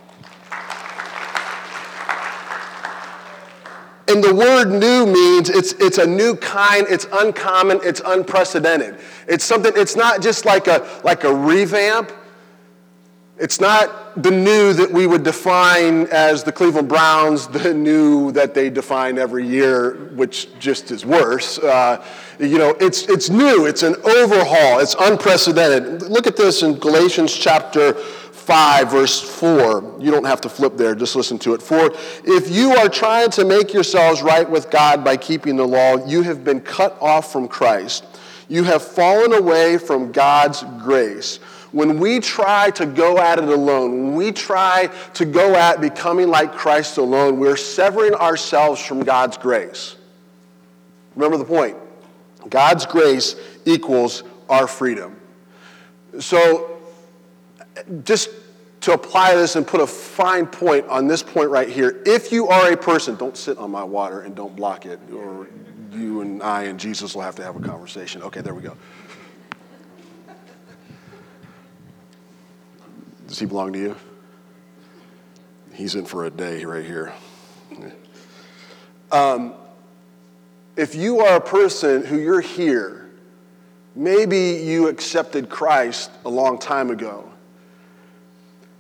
And 4.08 4.24
the 4.24 4.34
word 4.34 4.72
new 4.72 5.06
means 5.06 5.52
it's, 5.52 5.74
it's 5.74 6.00
a 6.00 6.08
new 6.08 6.36
kind, 6.36 6.88
it's 6.90 7.06
uncommon, 7.14 7.80
it's 7.84 8.02
unprecedented. 8.04 9.00
It's 9.28 9.46
something, 9.46 9.72
it's 9.76 9.96
not 9.96 10.22
just 10.22 10.44
like 10.44 10.68
a, 10.68 10.86
like 11.04 11.24
a 11.24 11.34
revamp. 11.34 12.12
It's 13.42 13.60
not 13.60 14.22
the 14.22 14.30
new 14.30 14.72
that 14.74 14.92
we 14.92 15.08
would 15.08 15.24
define 15.24 16.06
as 16.12 16.44
the 16.44 16.52
Cleveland 16.52 16.88
Browns, 16.88 17.48
the 17.48 17.74
new 17.74 18.32
that 18.34 18.54
they 18.54 18.70
define 18.70 19.18
every 19.18 19.48
year, 19.48 19.96
which 20.14 20.48
just 20.60 20.92
is 20.92 21.08
worse. 21.08 21.58
Uh, 21.58 22.06
you 22.38 22.60
know, 22.60 22.78
it's, 22.80 23.02
it's 23.10 23.32
new, 23.32 23.66
it's 23.66 23.82
an 23.82 23.96
overhaul, 24.04 24.78
it's 24.78 24.96
unprecedented. 25.00 26.04
Look 26.04 26.28
at 26.28 26.38
this 26.38 26.62
in 26.62 26.78
Galatians 26.78 27.36
chapter 27.36 27.94
5, 27.94 28.92
verse 28.92 29.20
4. 29.20 29.96
You 30.00 30.12
don't 30.12 30.26
have 30.26 30.42
to 30.42 30.50
flip 30.50 30.78
there, 30.78 30.94
just 30.94 31.16
listen 31.16 31.40
to 31.40 31.56
it. 31.56 31.64
For 31.64 31.92
if 32.24 32.52
you 32.52 32.76
are 32.76 32.90
trying 32.90 33.32
to 33.32 33.44
make 33.44 33.74
yourselves 33.74 34.22
right 34.22 34.48
with 34.48 34.70
God 34.70 35.04
by 35.04 35.18
keeping 35.18 35.56
the 35.56 35.68
law, 35.68 36.06
you 36.06 36.22
have 36.22 36.44
been 36.44 36.62
cut 36.62 36.96
off 37.02 37.32
from 37.32 37.48
Christ. 37.48 38.06
You 38.50 38.66
have 38.66 38.84
fallen 38.84 39.34
away 39.34 39.80
from 39.80 40.12
God's 40.12 40.64
grace. 40.78 41.40
When 41.72 42.00
we 42.00 42.20
try 42.20 42.70
to 42.72 42.86
go 42.86 43.18
at 43.18 43.40
it 43.40 43.46
alone, 43.46 43.92
when 43.92 44.16
we 44.16 44.32
try 44.32 44.90
to 45.14 45.26
go 45.26 45.56
at 45.56 45.80
becoming 45.80 46.28
like 46.28 46.52
Christ 46.52 46.98
alone, 46.98 47.40
we're 47.40 47.56
severing 47.56 48.14
ourselves 48.14 48.86
from 48.86 49.04
God's 49.04 49.38
grace. 49.38 49.96
Remember 51.16 51.38
the 51.38 51.46
point 51.46 51.78
God's 52.50 52.86
grace 52.86 53.36
equals 53.66 54.24
our 54.50 54.68
freedom. 54.68 55.16
So 56.20 56.78
just 58.04 58.30
to 58.82 58.94
apply 58.94 59.36
this 59.36 59.56
and 59.56 59.66
put 59.66 59.80
a 59.80 59.88
fine 59.88 60.48
point 60.48 60.88
on 60.88 61.08
this 61.08 61.24
point 61.24 61.50
right 61.50 61.70
here. 61.70 62.02
If 62.06 62.32
you 62.32 62.48
are 62.48 62.72
a 62.72 62.78
person, 62.78 63.16
don't 63.16 63.38
sit 63.38 63.58
on 63.58 63.72
my 63.72 63.84
water 63.84 64.22
and 64.22 64.36
don't 64.36 64.56
block 64.56 64.86
it, 64.86 65.00
or 65.14 65.48
you 65.92 66.22
and 66.22 66.42
I 66.42 66.64
and 66.64 66.80
Jesus 66.80 67.14
will 67.14 67.22
have 67.22 67.36
to 67.36 67.44
have 67.44 67.56
a 67.56 67.60
conversation. 67.60 68.24
Okay, 68.24 68.42
there 68.42 68.56
we 68.56 68.64
go. 68.64 68.76
Does 73.32 73.40
he 73.40 73.46
belong 73.46 73.72
to 73.72 73.80
you? 73.80 73.96
He's 75.74 75.96
in 75.96 76.04
for 76.04 76.26
a 76.26 76.30
day 76.30 76.66
right 76.66 76.84
here. 76.84 77.14
Um, 79.10 79.54
if 80.76 80.96
you 80.96 81.22
are 81.22 81.38
a 81.38 81.42
person 81.42 82.06
who 82.06 82.18
you're 82.18 82.42
here, 82.42 83.10
maybe 83.96 84.62
you 84.66 84.90
accepted 84.90 85.48
Christ 85.48 86.12
a 86.26 86.30
long 86.30 86.60
time 86.60 86.90
ago, 86.90 87.32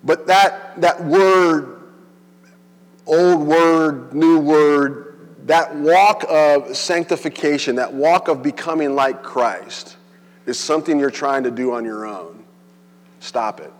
but 0.03 0.27
that, 0.27 0.81
that 0.81 1.01
word, 1.01 1.79
old 3.05 3.47
word, 3.47 4.13
new 4.13 4.37
word, 4.37 5.29
that 5.45 5.73
walk 5.75 6.25
of 6.27 6.75
sanctification, 6.75 7.77
that 7.77 7.93
walk 7.93 8.27
of 8.27 8.43
becoming 8.43 8.95
like 8.95 9.23
Christ, 9.23 9.95
is 10.45 10.59
something 10.59 10.99
you're 10.99 11.09
trying 11.09 11.43
to 11.43 11.51
do 11.51 11.71
on 11.71 11.85
your 11.85 12.05
own. 12.05 12.43
Stop 13.21 13.61
it. 13.61 13.71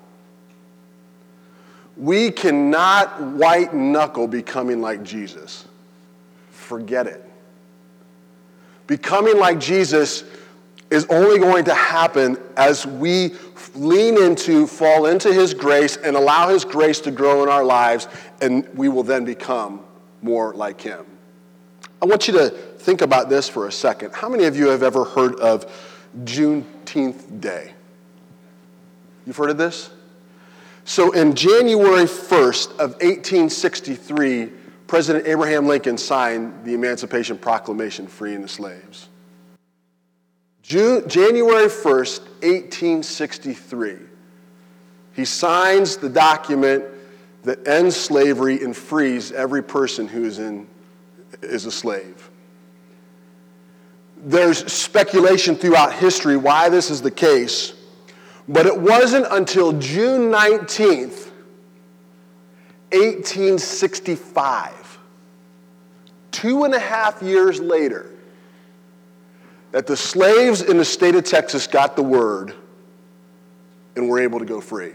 We 1.98 2.32
cannot 2.32 3.22
white 3.22 3.74
knuckle 3.74 4.28
becoming 4.28 4.82
like 4.82 5.04
Jesus. 5.04 5.66
Forget 6.50 7.08
it. 7.08 7.24
Becoming 8.88 9.38
like 9.38 9.60
Jesus 9.60 10.24
is 10.90 11.06
only 11.06 11.40
going 11.40 11.66
to 11.66 11.74
happen 11.74 12.38
as 12.58 12.86
we 12.86 13.34
lean 13.76 14.22
into, 14.22 14.68
fall 14.68 15.06
into 15.06 15.34
His 15.34 15.54
grace, 15.54 15.96
and 15.98 16.16
allow 16.16 16.50
His 16.50 16.66
grace 16.66 17.00
to 17.02 17.12
grow 17.12 17.44
in 17.44 17.50
our 17.50 17.64
lives, 17.64 18.08
and 18.42 18.68
we 18.76 18.90
will 18.90 19.04
then 19.04 19.24
become 19.24 19.82
more 20.22 20.54
like 20.54 20.82
Him. 20.82 21.06
I 22.02 22.06
want 22.06 22.28
you 22.28 22.34
to 22.34 22.50
think 22.50 23.02
about 23.02 23.30
this 23.30 23.48
for 23.48 23.68
a 23.68 23.72
second. 23.72 24.14
How 24.14 24.28
many 24.28 24.46
of 24.46 24.58
you 24.58 24.68
have 24.68 24.84
ever 24.84 25.04
heard 25.04 25.36
of 25.36 25.72
Juneteenth 26.24 27.40
Day? 27.40 27.74
You've 29.26 29.38
heard 29.38 29.52
of 29.52 29.58
this? 29.58 29.92
So, 30.84 31.12
in 31.12 31.36
January 31.36 32.06
1st 32.06 32.72
of 32.74 32.92
1863, 33.02 34.50
President 34.88 35.28
Abraham 35.28 35.68
Lincoln 35.68 35.98
signed 35.98 36.66
the 36.66 36.74
Emancipation 36.74 37.38
Proclamation 37.38 38.08
freeing 38.08 38.42
the 38.42 38.48
slaves. 38.48 39.08
June, 40.64 41.08
January 41.08 41.68
1st, 41.68 42.20
1863, 42.42 43.98
he 45.14 45.26
signs 45.26 45.98
the 45.98 46.10
document 46.10 46.84
that 47.44 47.68
ends 47.68 47.96
slavery 47.96 48.64
and 48.64 48.76
frees 48.76 49.32
every 49.32 49.64
person 49.64 50.08
who 50.08 50.24
is, 50.24 50.40
in, 50.40 50.68
is 51.42 51.66
a 51.66 51.72
slave. 51.72 52.30
There's 54.18 54.72
speculation 54.72 55.56
throughout 55.56 55.94
history 55.94 56.38
why 56.38 56.70
this 56.70 56.90
is 56.92 57.02
the 57.02 57.12
case, 57.12 57.74
but 58.52 58.66
it 58.66 58.78
wasn't 58.78 59.26
until 59.32 59.72
June 59.80 60.30
19th, 60.30 61.30
1865, 62.92 65.00
two 66.32 66.66
and 66.66 66.74
a 66.74 66.80
half 66.80 67.22
years 67.22 67.62
later, 67.62 68.12
that 69.72 69.88
the 69.88 69.96
slaves 69.96 70.62
in 70.62 70.78
the 70.78 70.84
state 70.84 71.16
of 71.16 71.24
Texas 71.24 71.66
got 71.66 71.96
the 71.96 72.04
word 72.04 72.54
and 73.96 74.10
were 74.10 74.20
able 74.20 74.40
to 74.40 74.46
go 74.46 74.60
free. 74.60 74.92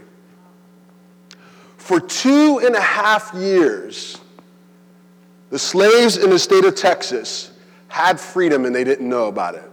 For 1.77 1.99
two 1.99 2.61
and 2.63 2.75
a 2.75 2.81
half 2.81 3.33
years, 3.33 4.21
the 5.49 5.57
slaves 5.57 6.17
in 6.17 6.29
the 6.29 6.37
state 6.37 6.63
of 6.63 6.75
Texas 6.75 7.51
had 7.87 8.19
freedom 8.19 8.65
and 8.65 8.75
they 8.75 8.83
didn't 8.83 9.09
know 9.09 9.25
about 9.25 9.55
it. 9.55 9.71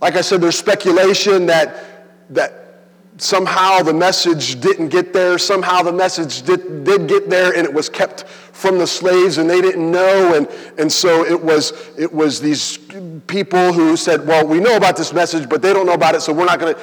Like 0.00 0.14
I 0.14 0.20
said, 0.20 0.40
there's 0.40 0.58
speculation 0.58 1.46
that, 1.46 2.30
that 2.30 2.68
somehow 3.16 3.82
the 3.82 3.92
message 3.92 4.60
didn't 4.60 4.88
get 4.88 5.12
there, 5.12 5.38
somehow 5.38 5.82
the 5.82 5.92
message 5.92 6.42
did, 6.42 6.84
did 6.84 7.08
get 7.08 7.28
there 7.28 7.52
and 7.54 7.66
it 7.66 7.72
was 7.72 7.88
kept 7.88 8.24
from 8.24 8.78
the 8.78 8.86
slaves 8.86 9.38
and 9.38 9.48
they 9.48 9.60
didn't 9.60 9.90
know. 9.90 10.34
And, 10.34 10.48
and 10.78 10.90
so 10.90 11.24
it 11.24 11.40
was, 11.40 11.72
it 11.98 12.12
was 12.12 12.40
these 12.40 12.78
people 13.26 13.72
who 13.72 13.96
said, 13.96 14.26
Well, 14.26 14.46
we 14.46 14.60
know 14.60 14.76
about 14.76 14.96
this 14.96 15.12
message, 15.12 15.48
but 15.48 15.62
they 15.62 15.72
don't 15.72 15.86
know 15.86 15.94
about 15.94 16.14
it, 16.14 16.22
so 16.22 16.32
we're 16.32 16.44
not 16.44 16.58
going 16.58 16.74
to. 16.74 16.80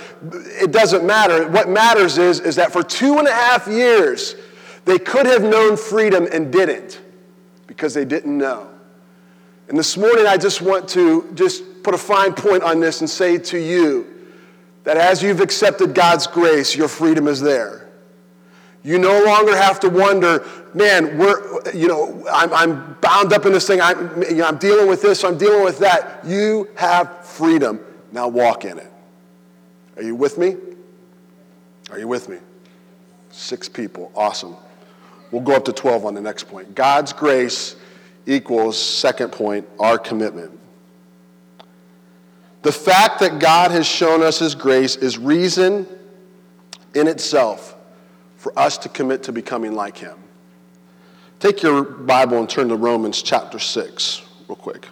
It 0.64 0.72
doesn't 0.72 1.06
matter. 1.06 1.50
What 1.50 1.70
matters 1.70 2.18
is, 2.18 2.40
is 2.40 2.56
that 2.56 2.72
for 2.72 2.84
two 2.84 3.18
and 3.18 3.28
a 3.28 3.34
half 3.34 3.68
years, 3.68 4.36
they 4.86 5.00
could 5.00 5.26
have 5.26 5.42
known 5.42 5.78
freedom 5.78 6.28
and 6.32 6.52
didn't 6.52 7.02
because 7.68 7.94
they 7.94 8.06
didn't 8.06 8.38
know. 8.38 8.70
And 9.68 9.78
this 9.78 9.98
morning, 9.98 10.28
I 10.28 10.38
just 10.38 10.62
want 10.62 10.88
to 10.90 11.32
just 11.34 11.64
put 11.86 11.94
a 11.94 12.00
fine 12.00 12.34
point 12.34 12.64
on 12.64 12.80
this 12.80 13.02
and 13.02 13.10
say 13.10 13.38
to 13.38 13.60
you 13.60 14.08
that 14.86 14.98
as 14.98 15.22
you've 15.22 15.40
accepted 15.40 15.94
God's 15.94 16.26
grace, 16.26 16.76
your 16.76 16.88
freedom 16.88 17.28
is 17.28 17.40
there. 17.40 17.88
You 18.84 18.98
no 18.98 19.24
longer 19.24 19.56
have 19.56 19.80
to 19.82 19.90
wonder, 19.90 20.44
man, 20.74 21.16
we're, 21.20 21.72
you 21.74 21.88
know, 21.88 22.26
I'm, 22.32 22.52
I'm 22.54 22.98
bound 23.02 23.34
up 23.34 23.46
in 23.46 23.54
this 23.54 23.68
thing. 23.68 23.82
I'm, 23.82 24.24
you 24.24 24.38
know, 24.38 24.48
I'm 24.48 24.58
dealing 24.58 24.88
with 24.88 25.04
this, 25.04 25.24
I'm 25.24 25.38
dealing 25.38 25.64
with 25.64 25.78
that. 25.80 26.26
You 26.26 26.70
have 26.76 27.24
freedom. 27.24 27.80
Now 28.12 28.30
walk 28.30 28.66
in 28.66 28.80
it. 28.80 28.92
Are 29.96 30.04
you 30.04 30.16
with 30.16 30.40
me? 30.40 30.56
Are 31.92 32.00
you 32.00 32.08
with 32.08 32.30
me? 32.30 32.38
Six 33.30 33.70
people. 33.70 34.12
Awesome. 34.16 34.56
We'll 35.30 35.44
go 35.44 35.56
up 35.56 35.66
to 35.66 35.74
12 35.74 36.06
on 36.06 36.16
the 36.16 36.22
next 36.22 36.48
point. 36.48 36.74
God's 36.74 37.14
grace 37.14 37.76
equals, 38.26 38.82
second 38.82 39.32
point, 39.32 39.68
our 39.80 40.00
commitment. 40.00 40.60
The 42.66 42.72
fact 42.72 43.20
that 43.20 43.38
God 43.38 43.70
has 43.70 43.86
shown 43.86 44.24
us 44.24 44.40
His 44.40 44.56
grace 44.56 44.96
is 44.96 45.20
reason 45.20 45.86
in 46.96 47.08
itself 47.08 47.76
for 48.38 48.58
us 48.58 48.80
to 48.80 48.90
commit 48.90 49.22
to 49.22 49.32
becoming 49.32 49.76
like 49.76 49.96
Him. 49.96 50.18
Take 51.40 51.62
your 51.62 51.84
Bible 51.84 52.40
and 52.40 52.50
turn 52.50 52.70
to 52.70 52.76
Romans 52.76 53.22
chapter 53.22 53.60
6, 53.60 54.24
real 54.48 54.56
quick. 54.56 54.88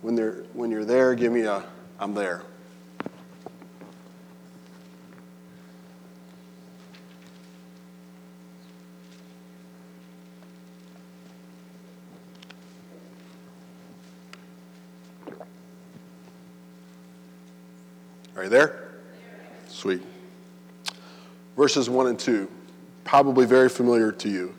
When, 0.00 0.16
when 0.54 0.70
you're 0.70 0.86
there, 0.86 1.14
give 1.14 1.30
me 1.30 1.42
a, 1.42 1.62
I'm 2.00 2.14
there. 2.14 2.40
Are 18.38 18.44
you 18.44 18.50
there? 18.50 18.84
Sweet. 19.66 20.00
Verses 21.56 21.90
1 21.90 22.06
and 22.06 22.16
2, 22.16 22.48
probably 23.02 23.44
very 23.44 23.68
familiar 23.68 24.12
to 24.12 24.28
you. 24.28 24.54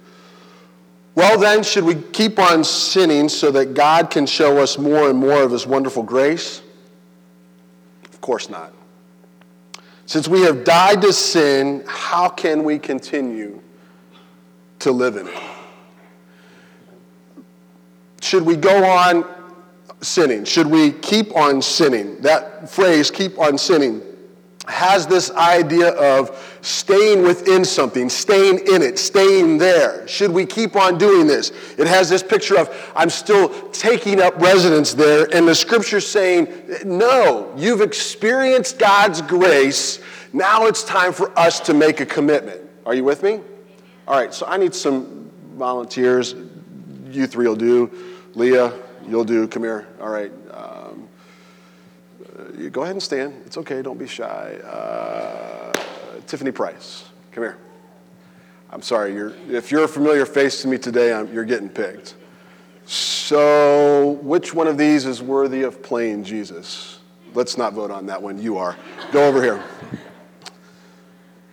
Well, 1.16 1.40
then, 1.40 1.64
should 1.64 1.86
we 1.86 1.96
keep 1.96 2.40
on 2.40 2.66
sinning 2.66 3.30
so 3.30 3.52
that 3.52 3.74
God 3.74 4.10
can 4.10 4.26
show 4.26 4.58
us 4.58 4.78
more 4.78 5.10
and 5.10 5.18
more 5.18 5.44
of 5.44 5.52
His 5.52 5.66
wonderful 5.66 6.04
grace? 6.04 6.62
Of 8.12 8.20
course 8.20 8.50
not. 8.50 8.74
Since 10.06 10.28
we 10.28 10.42
have 10.42 10.66
died 10.66 11.02
to 11.04 11.14
sin, 11.14 11.86
how 11.88 12.28
can 12.28 12.66
we 12.66 12.80
continue 12.80 13.62
to 14.80 14.92
live 14.92 15.16
in 15.16 15.28
it? 15.30 15.42
Should 18.20 18.46
we 18.46 18.58
go 18.58 18.84
on 18.84 19.24
sinning? 20.02 20.46
Should 20.46 20.68
we 20.68 20.92
keep 20.92 21.36
on 21.36 21.62
sinning? 21.62 22.22
That 22.22 22.70
phrase, 22.70 23.12
keep 23.12 23.38
on 23.40 23.58
sinning, 23.58 24.02
has 24.68 25.08
this 25.08 25.32
idea 25.32 25.90
of 25.90 26.58
staying 26.62 27.24
within 27.24 27.66
something, 27.66 28.08
staying 28.08 28.60
in 28.68 28.82
it, 28.82 29.00
staying 29.00 29.58
there. 29.58 30.08
Should 30.08 30.32
we 30.32 30.46
keep 30.46 30.76
on 30.76 30.98
doing 30.98 31.26
this? 31.26 31.52
It 31.78 31.88
has 31.88 32.10
this 32.10 32.22
picture 32.22 32.58
of 32.58 32.92
I'm 32.96 33.10
still 33.10 33.50
taking 33.72 34.22
up 34.22 34.40
residence 34.40 34.94
there, 34.94 35.28
and 35.34 35.48
the 35.48 35.56
scripture 35.56 36.00
saying, 36.00 36.50
no, 36.86 37.52
you've 37.58 37.82
experienced 37.82 38.78
God's 38.78 39.22
grace. 39.22 40.00
Now 40.34 40.68
it's 40.68 40.84
time 40.84 41.14
for 41.14 41.38
us 41.38 41.60
to 41.62 41.74
make 41.74 42.00
a 42.00 42.06
commitment. 42.06 42.62
Are 42.86 42.94
you 42.94 43.04
with 43.04 43.24
me? 43.24 43.40
All 44.08 44.20
right, 44.20 44.34
so 44.34 44.46
I 44.46 44.58
need 44.58 44.76
some 44.76 45.32
volunteers. 45.56 46.36
You 47.10 47.26
three 47.26 47.48
will 47.48 47.56
do. 47.56 47.92
Leah, 48.36 48.74
You'll 49.10 49.24
do. 49.24 49.48
Come 49.48 49.64
here. 49.64 49.88
All 50.00 50.10
right. 50.10 50.32
Um, 50.52 51.08
you 52.58 52.70
go 52.70 52.84
ahead 52.84 52.96
and 52.96 53.04
stand. 53.04 53.42
It's 53.46 53.58
okay. 53.58 53.82
Don't 53.82 53.98
be 53.98 54.08
shy. 54.08 54.56
Uh, 54.56 55.74
Tiffany 56.28 56.52
Price. 56.52 57.06
Come 57.32 57.44
here. 57.44 57.58
I'm 58.70 58.82
sorry. 58.82 59.14
You're, 59.14 59.34
if 59.50 59.72
you're 59.72 59.84
a 59.84 59.88
familiar 59.88 60.26
face 60.26 60.62
to 60.62 60.68
me 60.68 60.78
today, 60.78 61.12
I'm, 61.14 61.34
you're 61.34 61.46
getting 61.46 61.70
picked. 61.70 62.16
So, 62.86 64.20
which 64.22 64.54
one 64.54 64.68
of 64.68 64.78
these 64.78 65.06
is 65.06 65.22
worthy 65.22 65.64
of 65.64 65.82
playing 65.82 66.24
Jesus? 66.24 67.00
let's 67.34 67.58
not 67.58 67.74
vote 67.74 67.92
on 67.92 68.06
that 68.08 68.22
one. 68.22 68.42
You 68.42 68.58
are. 68.58 68.76
Go 69.12 69.28
over 69.28 69.42
here. 69.42 69.64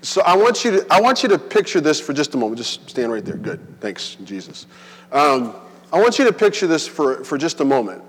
So 0.03 0.23
I 0.23 0.37
want 0.37 0.65
you 0.65 0.71
to 0.73 0.87
I 0.91 1.01
want 1.01 1.23
you 1.23 1.29
to 1.31 1.39
picture 1.39 1.81
this 1.81 2.01
for 2.01 2.13
just 2.13 2.35
a 2.35 2.39
moment. 2.39 2.59
Just 2.59 2.89
stand 2.89 3.11
right 3.11 3.25
there. 3.25 3.37
Good. 3.37 3.81
Thanks, 3.81 4.17
Jesus. 4.25 4.67
Um, 5.11 5.55
I 5.93 6.01
want 6.01 6.19
you 6.19 6.25
to 6.25 6.33
picture 6.33 6.67
this 6.67 6.87
for, 6.87 7.25
for 7.25 7.39
just 7.39 7.61
a 7.61 7.65
moment. 7.65 8.03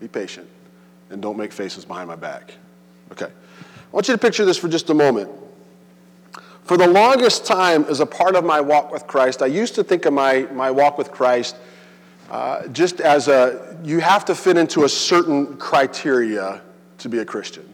Be 0.00 0.08
patient 0.08 0.48
and 1.10 1.22
don't 1.22 1.36
make 1.36 1.52
faces 1.52 1.84
behind 1.84 2.08
my 2.08 2.16
back. 2.16 2.54
Okay. 3.12 3.26
I 3.26 3.90
want 3.90 4.08
you 4.08 4.14
to 4.14 4.18
picture 4.18 4.44
this 4.44 4.58
for 4.58 4.68
just 4.68 4.90
a 4.90 4.94
moment. 4.94 5.30
For 6.64 6.76
the 6.76 6.86
longest 6.86 7.46
time, 7.46 7.84
as 7.84 8.00
a 8.00 8.06
part 8.06 8.36
of 8.36 8.44
my 8.44 8.60
walk 8.60 8.92
with 8.92 9.06
Christ, 9.06 9.40
I 9.40 9.46
used 9.46 9.74
to 9.76 9.84
think 9.84 10.04
of 10.04 10.12
my, 10.12 10.46
my 10.52 10.70
walk 10.70 10.98
with 10.98 11.10
Christ 11.10 11.56
uh, 12.30 12.68
just 12.68 13.00
as 13.00 13.28
a, 13.28 13.78
you 13.82 14.00
have 14.00 14.24
to 14.26 14.34
fit 14.34 14.58
into 14.58 14.84
a 14.84 14.88
certain 14.88 15.56
criteria 15.56 16.60
to 16.98 17.08
be 17.08 17.20
a 17.20 17.24
Christian. 17.24 17.66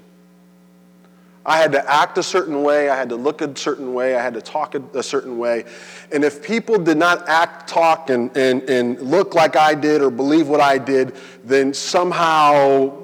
I 1.47 1.59
had 1.59 1.73
to 1.73 1.91
act 1.91 2.17
a 2.17 2.23
certain 2.23 2.63
way, 2.63 2.89
I 2.89 2.97
had 2.97 3.11
to 3.11 3.17
look 3.17 3.43
a 3.43 3.57
certain 3.57 3.93
way, 3.93 4.17
I 4.17 4.23
had 4.23 4.35
to 4.35 4.41
talk 4.41 4.75
a, 4.75 5.03
certain 5.03 5.37
way. 5.37 5.65
And 6.11 6.25
if 6.25 6.43
people 6.43 6.79
did 6.79 6.97
not 6.97 7.29
act, 7.29 7.69
talk, 7.69 8.09
and, 8.09 8.35
and, 8.35 8.63
and 8.63 9.01
look 9.01 9.35
like 9.35 9.55
I 9.55 9.75
did 9.75 10.01
or 10.01 10.11
believe 10.11 10.49
what 10.49 10.61
I 10.61 10.79
did, 10.79 11.15
then 11.45 11.75
somehow 11.75 12.95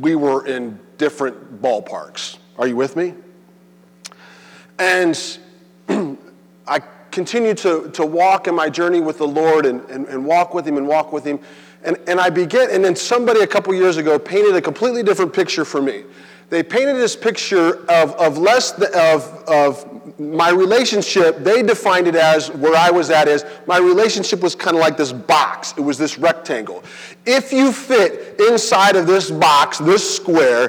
we 0.00 0.14
were 0.14 0.46
in 0.46 0.78
different 0.98 1.60
ballparks. 1.60 2.38
Are 2.58 2.68
you 2.68 2.76
with 2.76 2.94
me? 2.94 3.14
And 4.78 5.38
I 6.68 6.80
continued 7.10 7.58
to, 7.58 7.90
to 7.90 8.06
walk 8.06 8.46
in 8.46 8.54
my 8.54 8.70
journey 8.70 9.00
with 9.00 9.18
the 9.18 9.26
Lord 9.26 9.66
and, 9.66 9.80
and, 9.90 10.06
and 10.06 10.24
walk 10.24 10.54
with 10.54 10.66
Him 10.66 10.76
and 10.76 10.86
walk 10.86 11.12
with 11.12 11.24
Him. 11.24 11.40
And, 11.82 11.98
and 12.06 12.20
I 12.20 12.30
began, 12.30 12.70
and 12.70 12.84
then 12.84 12.94
somebody 12.94 13.40
a 13.40 13.46
couple 13.48 13.74
years 13.74 13.96
ago 13.96 14.16
painted 14.16 14.54
a 14.54 14.62
completely 14.62 15.02
different 15.02 15.32
picture 15.32 15.64
for 15.64 15.82
me 15.82 16.04
they 16.50 16.62
painted 16.62 16.96
this 16.96 17.16
picture 17.16 17.84
of, 17.90 18.12
of 18.12 18.38
less 18.38 18.72
of, 18.72 19.44
of 19.48 20.20
my 20.20 20.50
relationship. 20.50 21.38
They 21.38 21.62
defined 21.62 22.06
it 22.06 22.14
as 22.14 22.50
where 22.50 22.76
i 22.76 22.90
was 22.90 23.10
at 23.10 23.28
is 23.28 23.44
my 23.66 23.78
relationship 23.78 24.40
was 24.40 24.54
kind 24.54 24.76
of 24.76 24.80
like 24.80 24.96
this 24.96 25.12
box. 25.12 25.74
It 25.76 25.80
was 25.80 25.98
this 25.98 26.18
rectangle. 26.18 26.84
If 27.26 27.52
you 27.52 27.72
fit 27.72 28.40
inside 28.40 28.96
of 28.96 29.06
this 29.06 29.30
box 29.30 29.78
this 29.78 30.16
square 30.16 30.68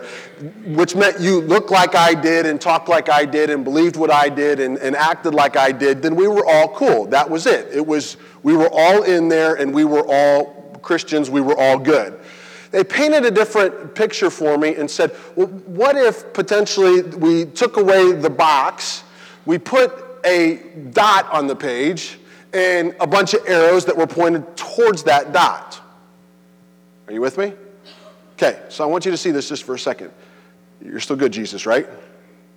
which 0.66 0.96
meant 0.96 1.20
you 1.20 1.42
looked 1.42 1.72
like 1.72 1.96
i 1.96 2.14
did 2.14 2.46
and 2.46 2.60
talked 2.60 2.90
like 2.90 3.10
i 3.10 3.24
did 3.24 3.50
and 3.50 3.64
believed 3.64 3.96
what 3.96 4.12
i 4.12 4.28
did 4.28 4.60
and, 4.60 4.78
and 4.80 4.94
acted 4.96 5.34
like 5.34 5.56
i 5.56 5.72
did 5.72 6.02
then 6.02 6.16
we 6.16 6.28
were 6.28 6.46
all 6.46 6.70
cool. 6.70 7.06
That 7.08 7.30
was 7.30 7.46
it. 7.46 7.68
It 7.74 7.86
was 7.86 8.18
we 8.44 8.56
were 8.56 8.70
all 8.72 9.04
in 9.04 9.28
there 9.30 9.56
and 9.56 9.74
we 9.74 9.84
were 9.84 10.06
all 10.08 10.80
christians. 10.82 11.30
We 11.30 11.42
were 11.42 11.58
all 11.58 11.78
good 11.78 12.20
they 12.76 12.84
painted 12.84 13.24
a 13.24 13.32
different 13.32 13.96
picture 13.96 14.30
for 14.30 14.58
me 14.58 14.76
and 14.76 14.92
said, 14.92 15.16
well, 15.38 15.48
what 15.48 15.96
if 15.96 16.34
potentially 16.34 17.04
we 17.04 17.46
took 17.46 17.78
away 17.78 18.12
the 18.12 18.30
box, 18.30 19.06
we 19.46 19.58
put 19.58 19.94
a 20.26 20.58
dot 20.92 21.32
on 21.32 21.48
the 21.48 21.56
page, 21.56 22.20
and 22.54 22.94
a 23.00 23.08
bunch 23.08 23.34
of 23.34 23.48
arrows 23.48 23.86
that 23.86 23.96
were 23.96 24.06
pointed 24.06 24.58
towards 24.58 25.04
that 25.04 25.32
dot? 25.32 25.80
Are 27.08 27.14
you 27.14 27.22
with 27.22 27.38
me? 27.38 27.54
Okay, 28.34 28.62
so 28.68 28.84
I 28.84 28.88
want 28.88 29.06
you 29.06 29.12
to 29.12 29.18
see 29.18 29.32
this 29.32 29.48
just 29.48 29.64
for 29.64 29.76
a 29.76 29.80
second. 29.80 30.12
You're 30.84 31.00
still 31.00 31.16
good, 31.16 31.32
Jesus, 31.32 31.66
right? 31.66 31.88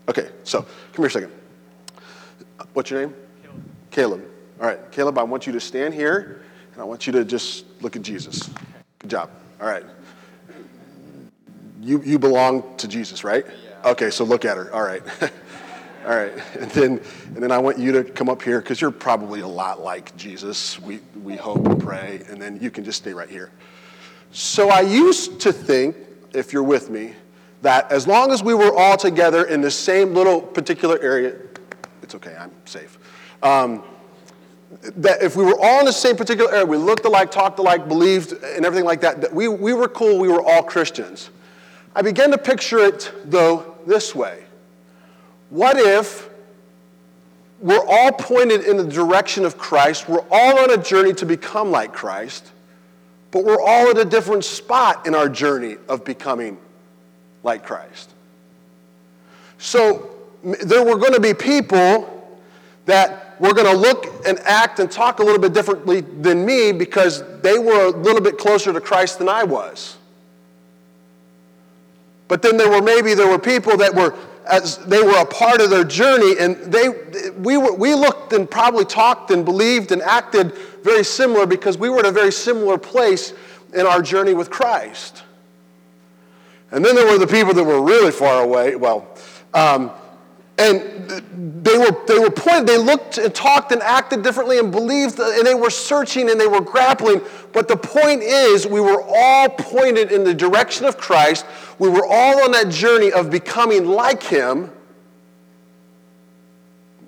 Okay, 0.08 0.30
so 0.42 0.62
come 0.62 0.70
here 0.96 1.06
a 1.06 1.10
second. 1.10 1.32
What's 2.72 2.90
your 2.90 3.02
name? 3.02 3.14
Caleb. 3.44 3.62
Caleb. 3.92 4.25
All 4.60 4.66
right, 4.66 4.90
Caleb, 4.90 5.16
I 5.16 5.22
want 5.22 5.46
you 5.46 5.52
to 5.52 5.60
stand 5.60 5.94
here 5.94 6.42
and 6.72 6.82
I 6.82 6.84
want 6.84 7.06
you 7.06 7.12
to 7.12 7.25
just 7.25 7.66
look 7.82 7.94
at 7.94 8.02
Jesus. 8.02 8.50
Good 8.98 9.10
job. 9.10 9.30
All 9.60 9.68
right 9.68 9.84
you, 11.80 12.02
you 12.02 12.18
belong 12.18 12.76
to 12.79 12.88
Jesus, 12.88 13.24
right? 13.24 13.44
Yeah. 13.46 13.90
Okay, 13.90 14.11
so 14.11 14.24
look 14.24 14.44
at 14.44 14.57
her. 14.57 14.72
All 14.72 14.83
right. 14.83 15.02
All 16.07 16.16
right. 16.16 16.33
And 16.59 16.70
then, 16.72 17.00
and 17.35 17.42
then 17.42 17.52
I 17.52 17.59
want 17.59 17.79
you 17.79 17.92
to 17.92 18.05
come 18.05 18.29
up 18.29 18.42
here 18.42 18.61
because 18.61 18.81
you're 18.81 18.90
probably 18.90 19.40
a 19.40 19.48
lot 19.48 19.81
like 19.81 20.16
Jesus. 20.16 20.81
We, 20.81 21.00
we 21.22 21.37
hope 21.37 21.66
and 21.66 21.81
pray. 21.81 22.22
And 22.29 22.40
then 22.40 22.59
you 22.61 22.70
can 22.70 22.85
just 22.85 22.98
stay 22.98 23.12
right 23.12 23.29
here. 23.29 23.50
So 24.33 24.70
I 24.70 24.81
used 24.81 25.40
to 25.40 25.52
think, 25.52 25.96
if 26.33 26.52
you're 26.52 26.62
with 26.62 26.90
me, 26.90 27.14
that 27.62 27.90
as 27.90 28.07
long 28.07 28.33
as 28.33 28.42
we 28.42 28.55
were 28.55 28.74
all 28.76 28.96
together 28.96 29.44
in 29.44 29.61
the 29.61 29.70
same 29.70 30.14
little 30.14 30.40
particular 30.40 30.98
area, 31.00 31.37
it's 32.02 32.14
okay, 32.14 32.37
I'm 32.38 32.52
safe. 32.64 32.98
Um, 33.42 33.83
that 34.96 35.22
if 35.22 35.35
we 35.35 35.44
were 35.44 35.59
all 35.61 35.81
in 35.81 35.87
the 35.87 35.92
same 35.92 36.16
particular 36.16 36.50
area, 36.52 36.66
we 36.66 36.76
looked 36.76 37.05
alike, 37.05 37.31
talked 37.31 37.59
alike, 37.59 37.88
believed, 37.88 38.33
and 38.33 38.64
everything 38.64 38.85
like 38.85 39.00
that, 39.00 39.20
that 39.22 39.35
we, 39.35 39.48
we 39.48 39.72
were 39.72 39.88
cool, 39.88 40.18
we 40.18 40.29
were 40.29 40.42
all 40.42 40.62
Christians. 40.62 41.31
I 41.94 42.03
began 42.03 42.31
to 42.31 42.38
picture 42.38 42.79
it, 42.79 43.12
though, 43.24 43.77
this 43.87 44.14
way. 44.14 44.44
What 45.51 45.79
if 45.79 46.29
we're 47.61 47.85
all 47.85 48.12
pointed 48.12 48.64
in 48.64 48.77
the 48.77 48.85
direction 48.85 49.44
of 49.44 49.59
Christ, 49.59 50.09
we're 50.09 50.24
all 50.31 50.59
on 50.59 50.70
a 50.70 50.83
journey 50.83 51.12
to 51.14 51.27
become 51.27 51.70
like 51.70 51.92
Christ, 51.92 52.53
but 53.31 53.44
we're 53.44 53.61
all 53.61 53.90
at 53.90 53.98
a 53.98 54.05
different 54.05 54.44
spot 54.44 55.07
in 55.07 55.14
our 55.14 55.29
journey 55.29 55.77
of 55.88 56.05
becoming 56.05 56.59
like 57.42 57.64
Christ? 57.64 58.11
So 59.59 60.11
there 60.42 60.85
were 60.85 60.96
going 60.96 61.14
to 61.14 61.20
be 61.20 61.35
people 61.35 62.14
that 62.87 63.38
were 63.40 63.53
going 63.53 63.66
to 63.66 63.77
look 63.77 64.27
and 64.27 64.38
act 64.40 64.79
and 64.81 64.90
talk 64.90 65.18
a 65.18 65.22
little 65.22 65.40
bit 65.40 65.53
differently 65.53 66.01
than 66.01 66.44
me 66.44 66.72
because 66.72 67.22
they 67.42 67.59
were 67.59 67.87
a 67.87 67.90
little 67.90 68.22
bit 68.22 68.38
closer 68.38 68.72
to 68.72 68.81
Christ 68.81 69.18
than 69.18 69.29
I 69.29 69.44
was. 69.44 69.97
But 72.28 72.42
then 72.42 72.56
there 72.56 72.70
were 72.70 72.82
maybe 72.82 73.14
there 73.14 73.28
were 73.28 73.38
people 73.38 73.76
that 73.78 73.94
were 73.94 74.14
as 74.46 74.78
they 74.78 75.02
were 75.02 75.18
a 75.18 75.26
part 75.26 75.60
of 75.60 75.70
their 75.70 75.84
journey 75.84 76.38
and 76.38 76.56
they 76.72 76.88
we 77.38 77.56
were, 77.56 77.74
we 77.74 77.94
looked 77.94 78.32
and 78.32 78.50
probably 78.50 78.84
talked 78.84 79.30
and 79.30 79.44
believed 79.44 79.92
and 79.92 80.00
acted 80.02 80.52
very 80.82 81.04
similar 81.04 81.46
because 81.46 81.76
we 81.76 81.88
were 81.88 82.00
at 82.00 82.06
a 82.06 82.12
very 82.12 82.32
similar 82.32 82.78
place 82.78 83.32
in 83.74 83.86
our 83.86 84.00
journey 84.00 84.34
with 84.34 84.50
Christ. 84.50 85.22
And 86.70 86.84
then 86.84 86.94
there 86.94 87.06
were 87.06 87.18
the 87.18 87.26
people 87.26 87.54
that 87.54 87.64
were 87.64 87.80
really 87.80 88.12
far 88.12 88.42
away. 88.42 88.76
Well, 88.76 89.08
um, 89.54 89.90
and 90.59 91.62
they 91.62 91.79
were, 91.79 91.97
they 92.07 92.18
were 92.18 92.31
pointed, 92.31 92.66
they 92.66 92.79
looked 92.79 93.18
and 93.18 93.33
talked 93.35 93.71
and 93.73 93.81
acted 93.83 94.23
differently 94.23 94.59
and 94.59 94.73
believed, 94.73 95.18
and 95.21 95.47
they 95.47 95.55
were 95.55 95.71
searching 95.71 96.29
and 96.31 96.40
they 96.40 96.47
were 96.47 96.61
grappling. 96.61 97.21
But 97.53 97.68
the 97.68 97.77
point 97.77 98.23
is, 98.23 98.66
we 98.66 98.81
were 98.81 99.03
all 99.03 99.49
pointed 99.49 100.11
in 100.11 100.25
the 100.25 100.35
direction 100.35 100.87
of 100.87 100.97
Christ. 100.97 101.47
We 101.79 101.88
were 101.88 102.05
all 102.05 102.42
on 102.42 102.51
that 102.53 102.71
journey 102.71 103.12
of 103.12 103.31
becoming 103.31 103.87
like 103.87 104.23
Him. 104.23 104.73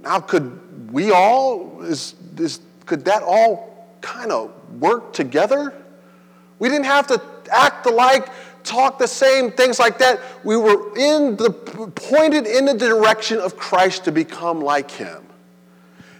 Now, 0.03 0.21
could 0.21 0.93
we 0.93 1.11
all, 1.11 1.83
is, 1.83 2.15
is, 2.39 2.61
could 2.87 3.05
that 3.07 3.23
all 3.23 3.89
kind 4.01 4.31
of 4.31 4.53
work 4.81 5.13
together? 5.13 5.75
We 6.59 6.69
didn't 6.69 6.87
have 6.87 7.09
to 7.09 7.21
act 7.51 7.87
alike 7.87 8.29
talk 8.65 8.99
the 8.99 9.09
same, 9.09 9.51
things 9.51 9.79
like 9.79 9.99
that. 9.99 10.21
We 10.45 10.57
were 10.57 10.97
in 10.97 11.37
the 11.37 11.51
pointed 11.51 12.47
in 12.47 12.65
the 12.65 12.75
direction 12.75 13.39
of 13.39 13.57
Christ 13.57 14.05
to 14.05 14.13
become 14.13 14.61
like 14.61 14.91
him. 14.91 15.27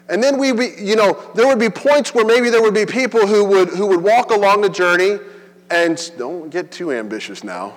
And 0.09 0.23
then 0.23 0.39
we, 0.39 0.49
you 0.77 0.97
know, 0.97 1.21
there 1.35 1.47
would 1.47 1.61
be 1.61 1.71
points 1.71 2.15
where 2.15 2.25
maybe 2.25 2.51
there 2.51 2.63
would 2.63 2.75
be 2.75 2.85
people 2.85 3.27
who 3.27 3.45
would, 3.45 3.69
who 3.69 3.87
would 3.87 4.03
walk 4.03 4.31
along 4.31 4.63
the 4.63 4.69
journey 4.69 5.21
and 5.71 6.11
don't 6.19 6.51
get 6.51 6.73
too 6.73 6.91
ambitious 6.91 7.45
now. 7.45 7.75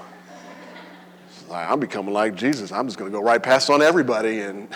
I'm 1.51 1.79
becoming 1.79 2.13
like 2.13 2.33
Jesus. 2.33 2.71
I'm 2.71 2.87
just 2.87 2.97
going 2.97 3.11
to 3.11 3.15
go 3.15 3.23
right 3.23 3.41
past 3.41 3.69
on 3.69 3.83
everybody. 3.83 4.39
And 4.39 4.67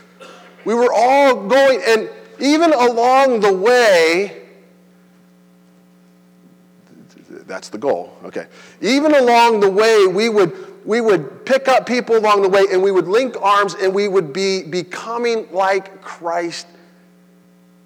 we 0.64 0.74
were 0.74 0.90
all 0.92 1.46
going, 1.46 1.82
and 1.86 2.08
even 2.40 2.72
along 2.72 3.40
the 3.40 3.52
way, 3.52 4.43
that's 7.46 7.68
the 7.68 7.78
goal. 7.78 8.16
Okay. 8.24 8.46
Even 8.80 9.14
along 9.14 9.60
the 9.60 9.70
way, 9.70 10.06
we 10.06 10.28
would 10.28 10.52
we 10.84 11.00
would 11.00 11.46
pick 11.46 11.66
up 11.66 11.86
people 11.86 12.16
along 12.16 12.42
the 12.42 12.48
way 12.48 12.64
and 12.70 12.82
we 12.82 12.90
would 12.90 13.08
link 13.08 13.36
arms 13.40 13.74
and 13.74 13.94
we 13.94 14.06
would 14.06 14.32
be 14.32 14.62
becoming 14.62 15.50
like 15.50 16.02
Christ 16.02 16.66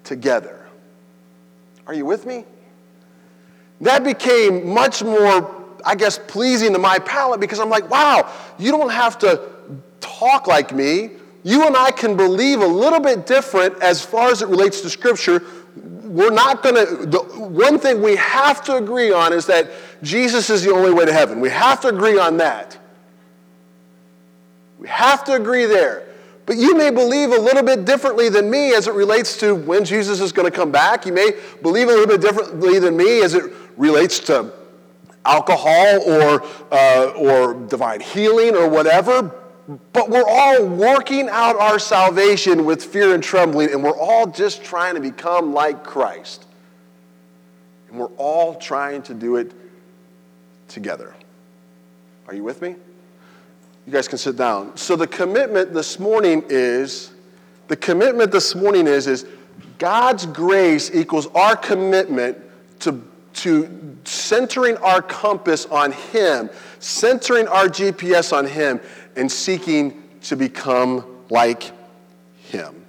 together. 0.03 0.67
Are 1.87 1.93
you 1.93 2.05
with 2.05 2.25
me? 2.25 2.45
That 3.81 4.03
became 4.03 4.67
much 4.67 5.01
more, 5.01 5.65
I 5.85 5.95
guess, 5.95 6.19
pleasing 6.19 6.73
to 6.73 6.79
my 6.79 6.99
palate 6.99 7.39
because 7.39 7.59
I'm 7.59 7.69
like, 7.69 7.89
wow, 7.89 8.29
you 8.57 8.71
don't 8.71 8.91
have 8.91 9.17
to 9.19 9.49
talk 10.01 10.47
like 10.47 10.73
me. 10.73 11.11
You 11.43 11.65
and 11.65 11.77
I 11.77 11.91
can 11.91 12.17
believe 12.17 12.59
a 12.59 12.67
little 12.67 12.99
bit 12.99 13.25
different 13.25 13.81
as 13.81 14.03
far 14.03 14.29
as 14.29 14.41
it 14.41 14.49
relates 14.49 14.81
to 14.81 14.89
Scripture 14.89 15.41
we're 15.75 16.31
not 16.31 16.63
going 16.63 16.75
to, 16.75 17.05
the 17.05 17.19
one 17.19 17.79
thing 17.79 18.01
we 18.01 18.15
have 18.15 18.63
to 18.65 18.75
agree 18.77 19.11
on 19.11 19.33
is 19.33 19.45
that 19.45 19.69
Jesus 20.01 20.49
is 20.49 20.63
the 20.63 20.71
only 20.73 20.91
way 20.91 21.05
to 21.05 21.13
heaven. 21.13 21.39
We 21.39 21.49
have 21.49 21.81
to 21.81 21.89
agree 21.89 22.17
on 22.17 22.37
that. 22.37 22.77
We 24.79 24.87
have 24.87 25.23
to 25.25 25.33
agree 25.33 25.65
there. 25.65 26.05
But 26.45 26.57
you 26.57 26.75
may 26.75 26.89
believe 26.89 27.31
a 27.31 27.37
little 27.37 27.61
bit 27.61 27.85
differently 27.85 28.29
than 28.29 28.49
me 28.49 28.73
as 28.73 28.87
it 28.87 28.93
relates 28.95 29.37
to 29.39 29.53
when 29.53 29.85
Jesus 29.85 30.19
is 30.19 30.31
going 30.31 30.49
to 30.49 30.55
come 30.55 30.71
back. 30.71 31.05
You 31.05 31.13
may 31.13 31.33
believe 31.61 31.89
a 31.89 31.91
little 31.91 32.07
bit 32.07 32.21
differently 32.21 32.79
than 32.79 32.97
me 32.97 33.21
as 33.21 33.35
it 33.35 33.53
relates 33.77 34.19
to 34.21 34.51
alcohol 35.25 36.01
or, 36.07 36.43
uh, 36.71 37.11
or 37.15 37.53
divine 37.53 38.01
healing 38.01 38.55
or 38.55 38.67
whatever, 38.67 39.31
but 39.93 40.09
we're 40.09 40.27
all 40.27 40.65
working 40.65 41.29
out 41.29 41.55
our 41.57 41.77
salvation 41.77 42.65
with 42.65 42.83
fear 42.83 43.13
and 43.13 43.23
trembling, 43.23 43.71
and 43.71 43.83
we're 43.83 43.97
all 43.97 44.25
just 44.25 44.63
trying 44.63 44.95
to 44.95 45.01
become 45.01 45.53
like 45.53 45.83
Christ. 45.83 46.45
And 47.89 47.99
we're 47.99 48.07
all 48.17 48.55
trying 48.55 49.03
to 49.03 49.13
do 49.13 49.35
it 49.35 49.51
together. 50.67 51.13
Are 52.27 52.33
you 52.33 52.43
with 52.43 52.63
me? 52.63 52.75
You 53.85 53.93
guys 53.93 54.07
can 54.07 54.17
sit 54.17 54.37
down. 54.37 54.75
So 54.75 54.95
the 54.95 55.07
commitment 55.07 55.73
this 55.73 55.99
morning 55.99 56.43
is 56.49 57.11
the 57.67 57.75
commitment 57.75 58.31
this 58.31 58.55
morning 58.55 58.87
is 58.87 59.05
is 59.05 59.27
God's 59.77 60.25
grace 60.25 60.89
equals 60.93 61.27
our 61.35 61.55
commitment 61.55 62.37
to 62.79 63.03
to 63.33 63.97
centering 64.03 64.75
our 64.77 65.01
compass 65.01 65.65
on 65.67 65.91
him, 65.91 66.49
centering 66.79 67.47
our 67.47 67.67
GPS 67.67 68.35
on 68.35 68.45
him 68.45 68.81
and 69.19 69.31
seeking 69.31 70.01
to 70.21 70.35
become 70.35 71.05
like 71.29 71.71
him. 72.37 72.85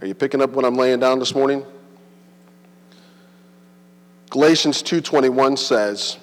Are 0.00 0.06
you 0.06 0.14
picking 0.14 0.42
up 0.42 0.50
what 0.50 0.64
I'm 0.64 0.76
laying 0.76 1.00
down 1.00 1.18
this 1.18 1.34
morning? 1.34 1.64
Galatians 4.30 4.82
2:21 4.82 5.58
says, 5.58 6.18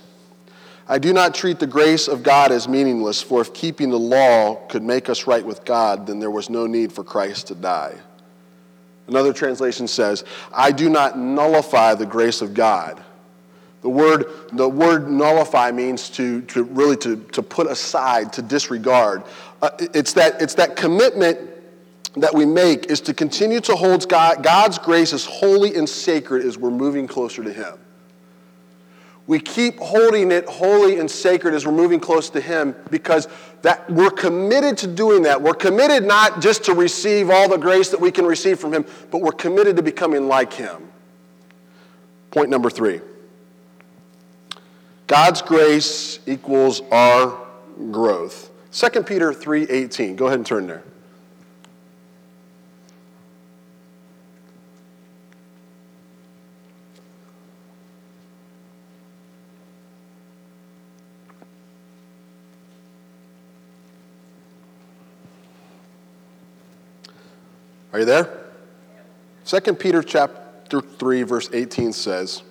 I 0.87 0.99
do 0.99 1.13
not 1.13 1.33
treat 1.33 1.59
the 1.59 1.67
grace 1.67 2.07
of 2.07 2.21
God 2.21 2.51
as 2.51 2.67
meaningless, 2.67 3.21
for 3.21 3.41
if 3.41 3.53
keeping 3.53 3.89
the 3.89 3.99
law 3.99 4.55
could 4.67 4.83
make 4.83 5.09
us 5.09 5.25
right 5.25 5.43
with 5.43 5.65
God, 5.65 6.05
then 6.05 6.19
there 6.19 6.29
was 6.29 6.49
no 6.49 6.67
need 6.67 6.91
for 6.91 7.03
Christ 7.03 7.47
to 7.47 7.55
die. 7.55 7.95
Another 9.07 9.33
translation 9.33 9.87
says, 9.87 10.23
I 10.53 10.71
do 10.71 10.89
not 10.89 11.17
nullify 11.17 11.95
the 11.95 12.05
grace 12.05 12.41
of 12.41 12.53
God. 12.53 13.03
The 13.83 13.89
word, 13.89 14.25
the 14.53 14.67
word 14.67 15.11
nullify 15.11 15.71
means 15.71 16.09
to, 16.11 16.41
to 16.43 16.63
really 16.63 16.95
to, 16.97 17.17
to 17.17 17.43
put 17.43 17.67
aside, 17.67 18.31
to 18.33 18.41
disregard. 18.41 19.23
Uh, 19.61 19.71
it's, 19.79 20.13
that, 20.13 20.41
it's 20.41 20.55
that 20.55 20.77
commitment 20.77 21.37
that 22.15 22.33
we 22.33 22.45
make 22.45 22.85
is 22.85 23.01
to 23.01 23.13
continue 23.13 23.59
to 23.59 23.75
hold 23.75 24.07
God, 24.07 24.41
God's 24.41 24.77
grace 24.77 25.11
as 25.11 25.25
holy 25.25 25.75
and 25.75 25.87
sacred 25.87 26.45
as 26.45 26.57
we're 26.57 26.71
moving 26.71 27.07
closer 27.07 27.43
to 27.43 27.51
Him. 27.51 27.73
We 29.27 29.39
keep 29.39 29.79
holding 29.79 30.31
it 30.31 30.47
holy 30.47 30.99
and 30.99 31.11
sacred 31.11 31.53
as 31.53 31.65
we're 31.65 31.73
moving 31.73 31.99
close 31.99 32.29
to 32.31 32.41
Him 32.41 32.75
because 32.89 33.27
that 33.63 33.89
we're 33.89 34.11
committed 34.11 34.77
to 34.79 34.87
doing 34.87 35.23
that. 35.23 35.41
We're 35.41 35.53
committed 35.53 36.05
not 36.05 36.41
just 36.41 36.63
to 36.65 36.73
receive 36.73 37.29
all 37.29 37.49
the 37.49 37.57
grace 37.57 37.89
that 37.89 37.99
we 37.99 38.11
can 38.11 38.25
receive 38.25 38.59
from 38.59 38.73
Him, 38.73 38.85
but 39.11 39.19
we're 39.19 39.31
committed 39.33 39.75
to 39.75 39.83
becoming 39.83 40.29
like 40.29 40.53
Him. 40.53 40.87
Point 42.31 42.49
number 42.49 42.69
three 42.69 43.01
God's 45.07 45.41
grace 45.41 46.19
equals 46.25 46.81
our 46.91 47.37
growth. 47.91 48.49
2 48.71 49.03
Peter 49.03 49.31
3:18. 49.31 50.15
Go 50.15 50.27
ahead 50.27 50.39
and 50.39 50.45
turn 50.45 50.67
there. 50.67 50.83
Are 67.93 67.99
you 67.99 68.05
there? 68.05 68.27
2 69.45 69.75
Peter 69.75 70.01
chapter 70.01 70.81
3 70.81 71.21
verse 71.21 71.47
18 71.53 71.93
says, 71.93 72.41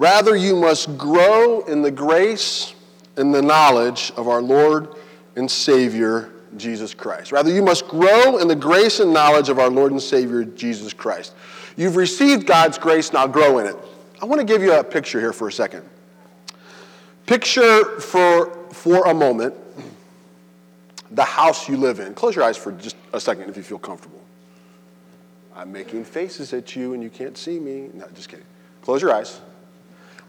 "Rather 0.00 0.34
you 0.34 0.56
must 0.56 0.96
grow 0.96 1.60
in 1.66 1.82
the 1.82 1.90
grace 1.90 2.72
and 3.18 3.34
the 3.34 3.42
knowledge 3.42 4.12
of 4.16 4.28
our 4.28 4.40
Lord 4.40 4.88
and 5.36 5.48
Savior 5.50 6.30
Jesus 6.56 6.94
Christ. 6.94 7.32
Rather 7.32 7.50
you 7.50 7.62
must 7.62 7.86
grow 7.86 8.38
in 8.38 8.48
the 8.48 8.56
grace 8.56 8.98
and 9.00 9.12
knowledge 9.12 9.50
of 9.50 9.58
our 9.58 9.68
Lord 9.68 9.92
and 9.92 10.00
Savior 10.00 10.42
Jesus 10.42 10.94
Christ. 10.94 11.34
You've 11.76 11.96
received 11.96 12.46
God's 12.46 12.78
grace, 12.78 13.12
now 13.12 13.26
grow 13.26 13.58
in 13.58 13.66
it. 13.66 13.76
I 14.22 14.24
want 14.24 14.40
to 14.40 14.46
give 14.46 14.62
you 14.62 14.72
a 14.72 14.82
picture 14.82 15.20
here 15.20 15.34
for 15.34 15.48
a 15.48 15.52
second. 15.52 15.86
Picture 17.26 18.00
for 18.00 18.56
for 18.72 19.04
a 19.04 19.12
moment 19.12 19.54
the 21.10 21.24
house 21.24 21.68
you 21.68 21.76
live 21.76 22.00
in. 22.00 22.14
Close 22.14 22.34
your 22.34 22.44
eyes 22.46 22.56
for 22.56 22.72
just 22.72 22.96
a 23.12 23.20
second 23.20 23.50
if 23.50 23.56
you 23.58 23.62
feel 23.62 23.78
comfortable. 23.78 24.22
I'm 25.54 25.70
making 25.70 26.04
faces 26.06 26.54
at 26.54 26.74
you 26.74 26.94
and 26.94 27.02
you 27.02 27.10
can't 27.10 27.36
see 27.36 27.60
me. 27.60 27.90
No, 27.92 28.06
just 28.14 28.30
kidding. 28.30 28.46
Close 28.80 29.02
your 29.02 29.12
eyes. 29.12 29.42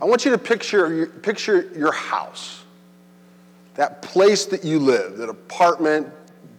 I 0.01 0.05
want 0.05 0.25
you 0.25 0.31
to 0.31 0.37
picture 0.37 0.93
your, 0.93 1.07
picture 1.07 1.69
your 1.75 1.91
house, 1.91 2.63
that 3.75 4.01
place 4.01 4.45
that 4.47 4.63
you 4.63 4.79
live, 4.79 5.17
that 5.17 5.29
apartment, 5.29 6.07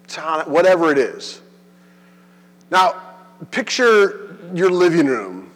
town, 0.06 0.42
whatever 0.50 0.92
it 0.92 0.98
is. 0.98 1.40
Now, 2.70 3.00
picture 3.50 4.36
your 4.54 4.70
living 4.70 5.06
room, 5.06 5.50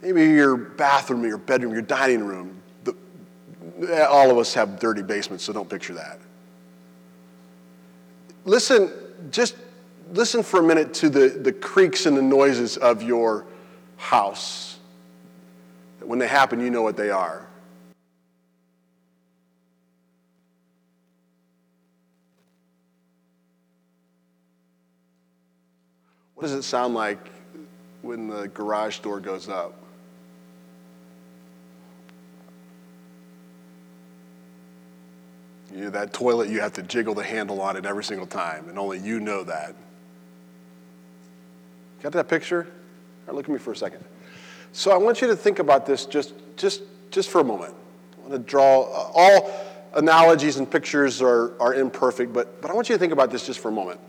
maybe 0.00 0.24
your 0.24 0.56
bathroom, 0.56 1.24
your 1.24 1.38
bedroom, 1.38 1.72
your 1.72 1.82
dining 1.82 2.24
room. 2.24 2.60
The, 2.84 4.08
all 4.08 4.30
of 4.30 4.38
us 4.38 4.54
have 4.54 4.80
dirty 4.80 5.02
basements, 5.02 5.44
so 5.44 5.52
don't 5.52 5.68
picture 5.68 5.94
that 5.94 6.18
listen, 8.44 8.92
just 9.30 9.56
listen 10.12 10.42
for 10.42 10.60
a 10.60 10.62
minute 10.62 10.94
to 10.94 11.08
the, 11.08 11.28
the 11.28 11.52
creaks 11.52 12.06
and 12.06 12.16
the 12.16 12.22
noises 12.22 12.76
of 12.76 13.02
your 13.02 13.46
house. 13.96 14.71
When 16.04 16.18
they 16.18 16.28
happen, 16.28 16.60
you 16.60 16.70
know 16.70 16.82
what 16.82 16.96
they 16.96 17.10
are. 17.10 17.46
What 26.34 26.42
does 26.42 26.52
it 26.52 26.62
sound 26.62 26.94
like 26.94 27.30
when 28.02 28.28
the 28.28 28.48
garage 28.48 28.98
door 28.98 29.20
goes 29.20 29.48
up? 29.48 29.74
You 35.72 35.84
know, 35.84 35.90
that 35.90 36.12
toilet, 36.12 36.50
you 36.50 36.60
have 36.60 36.72
to 36.74 36.82
jiggle 36.82 37.14
the 37.14 37.22
handle 37.22 37.60
on 37.62 37.76
it 37.76 37.86
every 37.86 38.04
single 38.04 38.26
time, 38.26 38.68
and 38.68 38.78
only 38.78 38.98
you 38.98 39.20
know 39.20 39.44
that. 39.44 39.74
Got 42.02 42.12
that 42.12 42.28
picture? 42.28 42.66
Right, 43.26 43.34
look 43.34 43.44
at 43.44 43.50
me 43.50 43.58
for 43.58 43.72
a 43.72 43.76
second. 43.76 44.04
So 44.72 44.90
I 44.90 44.96
want 44.96 45.20
you 45.20 45.28
to 45.28 45.36
think 45.36 45.58
about 45.58 45.86
this 45.86 46.06
just, 46.06 46.34
just, 46.56 46.82
just 47.10 47.28
for 47.28 47.40
a 47.40 47.44
moment. 47.44 47.74
I 48.16 48.20
want 48.28 48.32
to 48.32 48.38
draw 48.38 48.82
all 49.14 49.52
analogies 49.94 50.56
and 50.56 50.70
pictures 50.70 51.20
are, 51.20 51.52
are 51.60 51.74
imperfect, 51.74 52.32
but, 52.32 52.60
but 52.62 52.70
I 52.70 52.74
want 52.74 52.88
you 52.88 52.94
to 52.94 52.98
think 52.98 53.12
about 53.12 53.30
this 53.30 53.46
just 53.46 53.60
for 53.60 53.68
a 53.68 53.72
moment. 53.72 54.00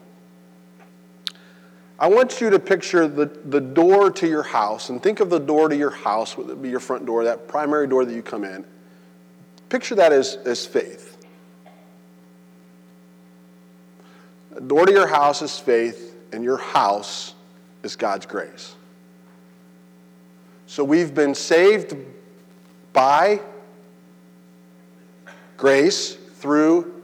I 1.99 2.08
want 2.08 2.41
you 2.41 2.49
to 2.49 2.60
picture 2.60 3.08
the, 3.08 3.26
the 3.45 3.62
door 3.62 4.10
to 4.12 4.28
your 4.28 4.43
house 4.43 4.89
and 4.89 5.02
think 5.02 5.19
of 5.19 5.30
the 5.30 5.39
door 5.39 5.69
to 5.69 5.76
your 5.76 5.91
house, 5.91 6.38
whether 6.38 6.54
it 6.54 6.62
be 6.62 6.69
your 6.69 6.80
front 6.80 7.06
door, 7.06 7.26
that 7.26 7.47
primary 7.47 7.88
door 7.88 8.04
that 8.04 8.13
you 8.13 8.23
come 8.23 8.43
in. 8.43 8.65
Picture 9.69 9.95
that 9.95 10.12
as, 10.12 10.36
as 10.45 10.65
faith. 10.65 11.17
The 14.52 14.62
door 14.62 14.86
to 14.86 14.91
your 14.91 15.08
house 15.08 15.41
is 15.41 15.58
faith, 15.58 16.15
and 16.32 16.43
your 16.43 16.58
house 16.58 17.34
is 17.84 17.95
God's 17.95 18.26
grace. 18.26 18.76
So 20.73 20.83
we've 20.83 21.13
been 21.13 21.36
saved 21.36 21.95
by 22.93 23.41
grace 25.55 26.15
through, 26.15 27.03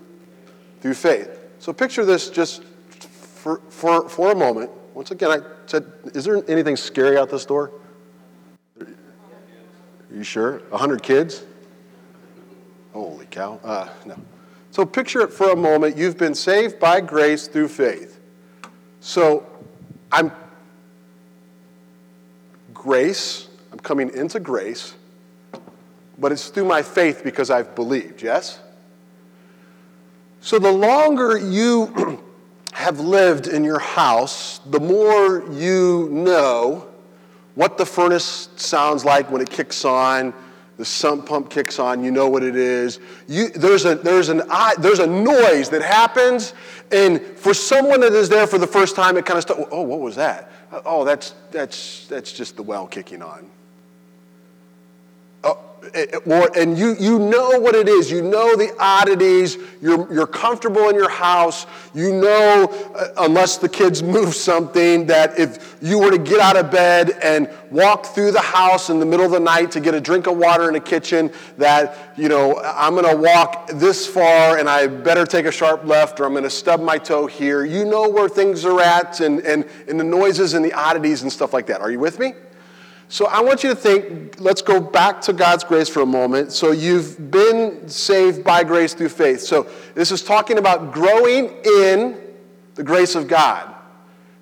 through 0.82 0.96
faith. 0.96 1.40
So 1.60 1.72
picture 1.72 2.04
this 2.04 2.32
just 2.32 2.64
for, 2.64 3.62
for, 3.70 4.10
for 4.10 4.32
a 4.32 4.36
moment. 4.36 4.72
Once 4.96 5.12
again, 5.12 5.30
I 5.30 5.42
said, 5.68 5.86
is 6.16 6.26
there 6.26 6.44
anything 6.50 6.78
scary 6.78 7.16
out 7.16 7.30
this 7.30 7.46
door? 7.46 7.70
Are 8.82 8.88
you 10.12 10.24
sure? 10.24 10.64
A 10.72 10.78
hundred 10.80 11.04
kids? 11.04 11.44
Holy 12.92 13.28
cow. 13.28 13.60
Uh, 13.64 13.88
no. 14.04 14.16
So 14.72 14.84
picture 14.84 15.22
it 15.22 15.32
for 15.32 15.52
a 15.52 15.56
moment. 15.56 15.96
You've 15.96 16.18
been 16.18 16.34
saved 16.34 16.80
by 16.80 17.02
grace 17.02 17.48
through 17.48 17.68
faith. 17.68 18.20
So 19.00 19.46
I'm 20.12 20.32
grace, 22.74 23.49
I'm 23.80 23.84
coming 23.84 24.10
into 24.14 24.42
grace, 24.42 24.94
but 26.18 26.34
it's 26.34 26.50
through 26.50 26.66
my 26.66 26.82
faith 26.82 27.24
because 27.24 27.50
I've 27.50 27.76
believed, 27.76 28.22
yes? 28.22 28.60
So 30.42 30.60
the 30.60 30.70
longer 30.70 31.38
you 31.38 32.22
have 32.74 33.00
lived 33.00 33.48
in 33.48 33.64
your 33.64 33.80
house, 33.80 34.60
the 34.66 34.82
more 34.82 35.50
you 35.54 36.10
know 36.12 36.90
what 37.56 37.78
the 37.78 37.86
furnace 37.86 38.50
sounds 38.58 39.06
like 39.06 39.32
when 39.32 39.42
it 39.42 39.50
kicks 39.50 39.86
on 39.86 40.34
the 40.76 40.84
sump 40.84 41.26
pump 41.26 41.50
kicks 41.50 41.80
on, 41.80 42.04
you 42.04 42.12
know 42.12 42.28
what 42.28 42.44
it 42.44 42.58
is. 42.58 43.00
You, 43.28 43.50
there's, 43.50 43.86
a, 43.86 43.96
there's, 43.96 44.28
an, 44.28 44.42
there's 44.78 45.00
a 45.00 45.08
noise 45.08 45.70
that 45.70 45.82
happens, 45.82 46.54
and 46.92 47.22
for 47.22 47.54
someone 47.54 48.02
that 48.02 48.12
is 48.12 48.28
there 48.28 48.48
for 48.48 48.58
the 48.58 48.68
first 48.68 48.98
time, 48.98 49.16
it 49.16 49.26
kind 49.26 49.38
of 49.38 49.44
starts, 49.44 49.64
oh, 49.72 49.84
what 49.84 50.02
was 50.02 50.16
that? 50.16 50.52
Oh, 50.86 51.06
that's, 51.06 51.34
that's, 51.52 52.08
that's 52.08 52.34
just 52.34 52.58
the 52.58 52.64
well 52.64 52.86
kicking 52.86 53.22
on. 53.22 53.50
Or, 56.26 56.58
and 56.58 56.78
you, 56.78 56.96
you 57.00 57.20
know 57.20 57.60
what 57.60 57.76
it 57.76 57.88
is. 57.88 58.12
You 58.12 58.22
know 58.22 58.56
the 58.56 58.76
oddities. 58.80 59.58
You're, 59.82 60.12
you're 60.14 60.28
comfortable 60.28 60.90
in 60.90 60.96
your 60.96 61.10
house. 61.10 61.66
You 61.94 62.14
know, 62.14 62.68
uh, 62.96 63.08
unless 63.18 63.58
the 63.58 63.70
kids 63.70 64.04
move 64.18 64.36
something, 64.36 65.08
that 65.08 65.40
if 65.40 65.78
you 65.82 66.00
were 66.00 66.12
to 66.12 66.18
get 66.18 66.40
out 66.40 66.58
of 66.58 66.72
bed 66.72 67.12
and 67.22 67.50
walk 67.72 68.08
through 68.08 68.32
the 68.32 68.42
house 68.42 68.90
in 68.90 69.00
the 69.00 69.06
middle 69.06 69.26
of 69.26 69.32
the 69.32 69.40
night 69.40 69.72
to 69.72 69.80
get 69.80 69.94
a 69.94 70.02
drink 70.02 70.28
of 70.28 70.38
water 70.38 70.68
in 70.68 70.74
the 70.74 70.80
kitchen, 70.80 71.32
that, 71.58 72.14
you 72.18 72.30
know, 72.30 72.60
I'm 72.60 72.96
going 72.96 73.10
to 73.10 73.22
walk 73.22 73.70
this 73.74 74.06
far 74.06 74.58
and 74.58 74.70
I 74.70 74.88
better 74.88 75.26
take 75.26 75.46
a 75.46 75.52
sharp 75.52 75.86
left 75.86 76.20
or 76.20 76.26
I'm 76.26 76.34
going 76.34 76.44
to 76.44 76.50
stub 76.50 76.82
my 76.82 76.98
toe 76.98 77.28
here. 77.28 77.64
You 77.64 77.86
know 77.86 78.10
where 78.10 78.30
things 78.30 78.66
are 78.66 78.82
at 78.82 79.20
and, 79.22 79.40
and, 79.42 79.66
and 79.88 80.00
the 80.00 80.04
noises 80.04 80.54
and 80.54 80.64
the 80.64 80.74
oddities 80.74 81.22
and 81.22 81.32
stuff 81.32 81.54
like 81.54 81.68
that. 81.68 81.82
Are 81.82 81.92
you 81.92 82.00
with 82.00 82.20
me? 82.20 82.34
So 83.12 83.26
I 83.26 83.42
want 83.42 83.64
you 83.64 83.70
to 83.70 83.76
think, 83.76 84.40
let's 84.40 84.62
go 84.62 84.80
back 84.80 85.20
to 85.22 85.34
God's 85.34 85.64
grace 85.64 85.90
for 85.90 86.02
a 86.02 86.06
moment. 86.06 86.52
So 86.52 86.72
you've 86.72 87.32
been 87.32 87.90
saved 87.90 88.44
by 88.44 88.64
grace 88.64 88.94
through 88.94 89.10
faith. 89.10 89.42
So 89.42 89.68
this 89.96 90.12
is 90.12 90.24
talking 90.24 90.60
about 90.60 90.94
growing 90.94 91.56
in 91.66 92.22
the 92.76 92.84
grace 92.84 93.16
of 93.16 93.28
God. 93.28 93.74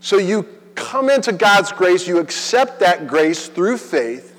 So 0.02 0.18
you 0.18 0.44
come 0.76 1.10
into 1.10 1.32
God's 1.32 1.72
grace, 1.72 2.08
you 2.08 2.20
accept 2.20 2.82
that 2.82 3.08
grace 3.08 3.48
through 3.48 3.78
faith, 3.78 4.36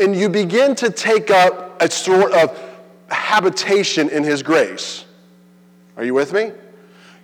and 0.00 0.16
you 0.16 0.28
begin 0.28 0.74
to 0.74 0.90
take 0.90 1.30
up 1.30 1.80
a 1.80 1.88
sort 1.88 2.32
of 2.32 2.60
habitation 3.08 4.08
in 4.08 4.24
His 4.24 4.42
grace. 4.42 5.04
Are 5.96 6.04
you 6.04 6.12
with 6.12 6.32
me? 6.32 6.50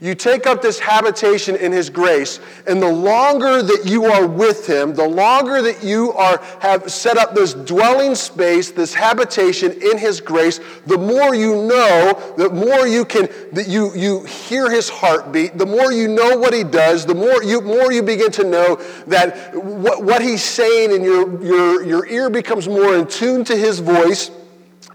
You 0.03 0.15
take 0.15 0.47
up 0.47 0.63
this 0.63 0.79
habitation 0.79 1.57
in 1.57 1.73
His 1.73 1.91
grace, 1.91 2.41
and 2.67 2.81
the 2.81 2.91
longer 2.91 3.63
that 3.63 3.83
you 3.85 4.07
are 4.07 4.27
with 4.27 4.67
Him, 4.67 4.95
the 4.95 5.07
longer 5.07 5.61
that 5.61 5.85
you 5.85 6.13
are 6.13 6.41
have 6.61 6.91
set 6.91 7.19
up 7.19 7.35
this 7.35 7.53
dwelling 7.53 8.15
space, 8.15 8.71
this 8.71 8.95
habitation 8.95 9.73
in 9.73 9.99
His 9.99 10.23
grace, 10.23 10.59
the 10.87 10.97
more 10.97 11.35
you 11.35 11.67
know, 11.67 12.35
the 12.39 12.49
more 12.49 12.87
you 12.87 13.05
can, 13.05 13.29
that 13.53 13.69
you 13.69 13.95
you 13.95 14.25
hear 14.25 14.71
His 14.71 14.89
heartbeat, 14.89 15.59
the 15.59 15.67
more 15.67 15.93
you 15.93 16.09
know 16.09 16.39
what 16.39 16.55
He 16.55 16.65
does, 16.65 17.05
the 17.05 17.15
more 17.15 17.43
you 17.43 17.61
more 17.61 17.93
you 17.93 18.03
begin 18.03 18.31
to 18.33 18.45
know 18.45 18.77
that 19.07 19.55
what, 19.55 20.03
what 20.03 20.23
He's 20.23 20.43
saying, 20.43 20.95
and 20.95 21.05
your 21.05 21.43
your 21.45 21.85
your 21.85 22.07
ear 22.07 22.31
becomes 22.31 22.69
more 22.69 22.97
in 22.97 23.07
tune 23.07 23.45
to 23.45 23.55
His 23.55 23.81
voice 23.81 24.31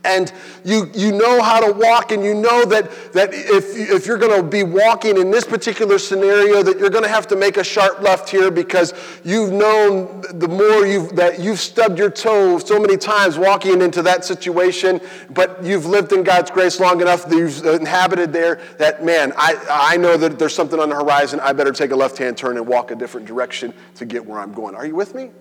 and 0.06 0.32
you, 0.64 0.90
you 0.94 1.12
know 1.12 1.42
how 1.42 1.60
to 1.60 1.74
walk 1.74 2.12
and 2.12 2.24
you 2.24 2.34
know 2.34 2.64
that, 2.66 2.90
that 3.14 3.34
if, 3.34 3.76
if 3.76 4.06
you're 4.06 4.18
going 4.18 4.40
to 4.40 4.48
be 4.48 4.64
walking 4.64 5.18
in 5.18 5.32
this 5.32 5.44
particular 5.44 5.98
scenario 5.98 6.64
that 6.64 6.80
you're 6.80 6.90
going 6.90 7.04
to 7.04 7.10
have 7.10 7.28
to 7.28 7.36
make 7.36 7.58
a 7.58 7.64
sharp 7.64 8.02
left 8.02 8.30
here 8.30 8.52
because 8.52 8.94
you've 9.24 9.52
known 9.52 10.22
the 10.34 10.48
more 10.48 10.86
you've, 10.86 11.16
that 11.16 11.40
you've 11.40 11.60
stubbed 11.60 11.98
your 11.98 12.10
toe 12.10 12.60
so 12.60 12.80
many 12.80 12.98
times 12.98 13.38
walking 13.38 13.82
into 13.82 14.02
that 14.02 14.24
situation 14.24 15.02
but 15.32 15.64
you've 15.64 15.86
lived 15.86 16.14
in 16.14 16.24
god's 16.24 16.52
grace 16.52 16.80
long 16.80 17.02
enough 17.02 17.28
that 17.28 17.36
you've 17.36 17.66
inhabited 17.66 18.32
there 18.32 18.62
that 18.78 19.04
man 19.04 19.34
I, 19.38 19.56
I 19.70 19.98
know 19.98 20.18
that 20.18 20.38
there's 20.38 20.56
something 20.56 20.80
on 20.80 20.90
the 20.90 20.96
horizon. 20.96 21.40
I 21.40 21.54
better 21.54 21.72
take 21.72 21.92
a 21.92 21.96
left 21.96 22.18
hand 22.18 22.38
turn 22.38 22.58
and 22.58 22.68
walk 22.68 22.92
a 22.92 22.96
different 22.96 23.28
direction 23.28 23.74
to 23.96 24.06
get 24.06 24.26
where 24.26 24.40
i'm 24.40 24.54
going. 24.54 24.76
Are 24.76 24.86
you 24.86 24.96
with 24.96 25.16
me 25.16 25.32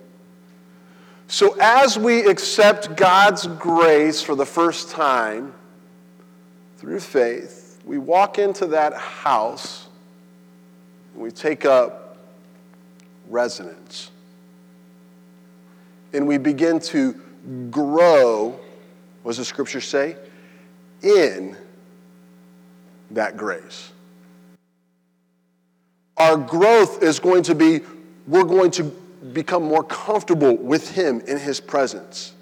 so, 1.27 1.57
as 1.59 1.97
we 1.97 2.27
accept 2.27 2.95
God's 2.95 3.47
grace 3.47 4.21
for 4.21 4.35
the 4.35 4.45
first 4.45 4.91
time 4.91 5.53
through 6.77 6.99
faith, 6.99 7.79
we 7.83 7.97
walk 7.97 8.37
into 8.37 8.67
that 8.67 8.93
house 8.93 9.87
and 11.13 11.23
we 11.23 11.31
take 11.31 11.65
up 11.65 12.17
residence. 13.27 14.11
And 16.13 16.27
we 16.27 16.37
begin 16.37 16.79
to 16.81 17.13
grow, 17.71 18.59
what 19.23 19.31
does 19.31 19.37
the 19.37 19.45
scripture 19.45 19.81
say? 19.81 20.15
In 21.01 21.57
that 23.11 23.35
grace. 23.35 23.91
Our 26.17 26.37
growth 26.37 27.03
is 27.03 27.19
going 27.19 27.43
to 27.43 27.55
be, 27.55 27.81
we're 28.27 28.43
going 28.43 28.71
to 28.71 28.95
become 29.33 29.63
more 29.63 29.83
comfortable 29.83 30.55
with 30.55 30.91
Him 30.91 31.21
in 31.21 31.37
His 31.37 31.59
presence. 31.59 32.33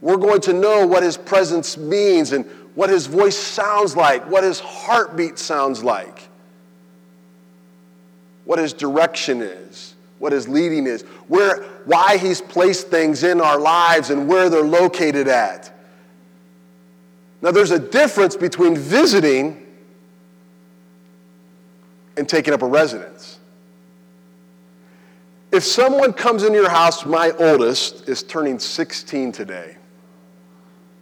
We're 0.00 0.16
going 0.16 0.40
to 0.42 0.52
know 0.52 0.86
what 0.86 1.02
His 1.02 1.16
presence 1.16 1.76
means 1.76 2.32
and 2.32 2.44
what 2.74 2.90
His 2.90 3.06
voice 3.06 3.36
sounds 3.36 3.96
like, 3.96 4.28
what 4.30 4.44
His 4.44 4.60
heartbeat 4.60 5.38
sounds 5.38 5.82
like, 5.82 6.28
what 8.44 8.58
His 8.58 8.72
direction 8.72 9.40
is, 9.42 9.94
what 10.18 10.32
His 10.32 10.48
leading 10.48 10.86
is, 10.86 11.02
where, 11.28 11.62
why 11.84 12.18
He's 12.18 12.40
placed 12.40 12.88
things 12.88 13.24
in 13.24 13.40
our 13.40 13.58
lives 13.58 14.10
and 14.10 14.28
where 14.28 14.48
they're 14.48 14.62
located 14.62 15.28
at. 15.28 15.72
Now, 17.42 17.50
there's 17.50 17.70
a 17.70 17.78
difference 17.78 18.36
between 18.36 18.76
visiting 18.76 19.66
and 22.16 22.28
taking 22.28 22.54
up 22.54 22.62
a 22.62 22.66
residence. 22.66 23.35
If 25.56 25.64
someone 25.64 26.12
comes 26.12 26.42
in 26.42 26.52
your 26.52 26.68
house, 26.68 27.06
my 27.06 27.30
oldest 27.30 28.10
is 28.10 28.22
turning 28.22 28.58
16 28.58 29.32
today. 29.32 29.78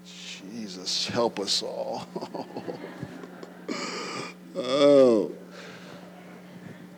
Jesus, 0.05 1.09
help 1.09 1.41
us 1.41 1.61
all. 1.61 2.07
oh. 4.57 5.33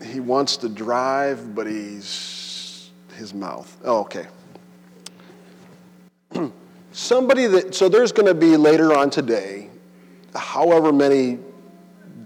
He 0.05 0.21
wants 0.21 0.59
to 0.59 0.69
drive, 0.69 1.55
but 1.55 1.67
he's 1.67 2.91
his 3.15 3.33
mouth. 3.33 3.75
Oh, 3.87 4.01
okay. 4.01 4.27
Somebody 6.93 7.47
that, 7.47 7.75
so 7.75 7.89
there's 7.89 8.13
going 8.13 8.27
to 8.27 8.35
be 8.35 8.59
later 8.59 8.93
on 8.93 9.09
today, 9.09 9.71
however 10.35 10.93
many 10.93 11.39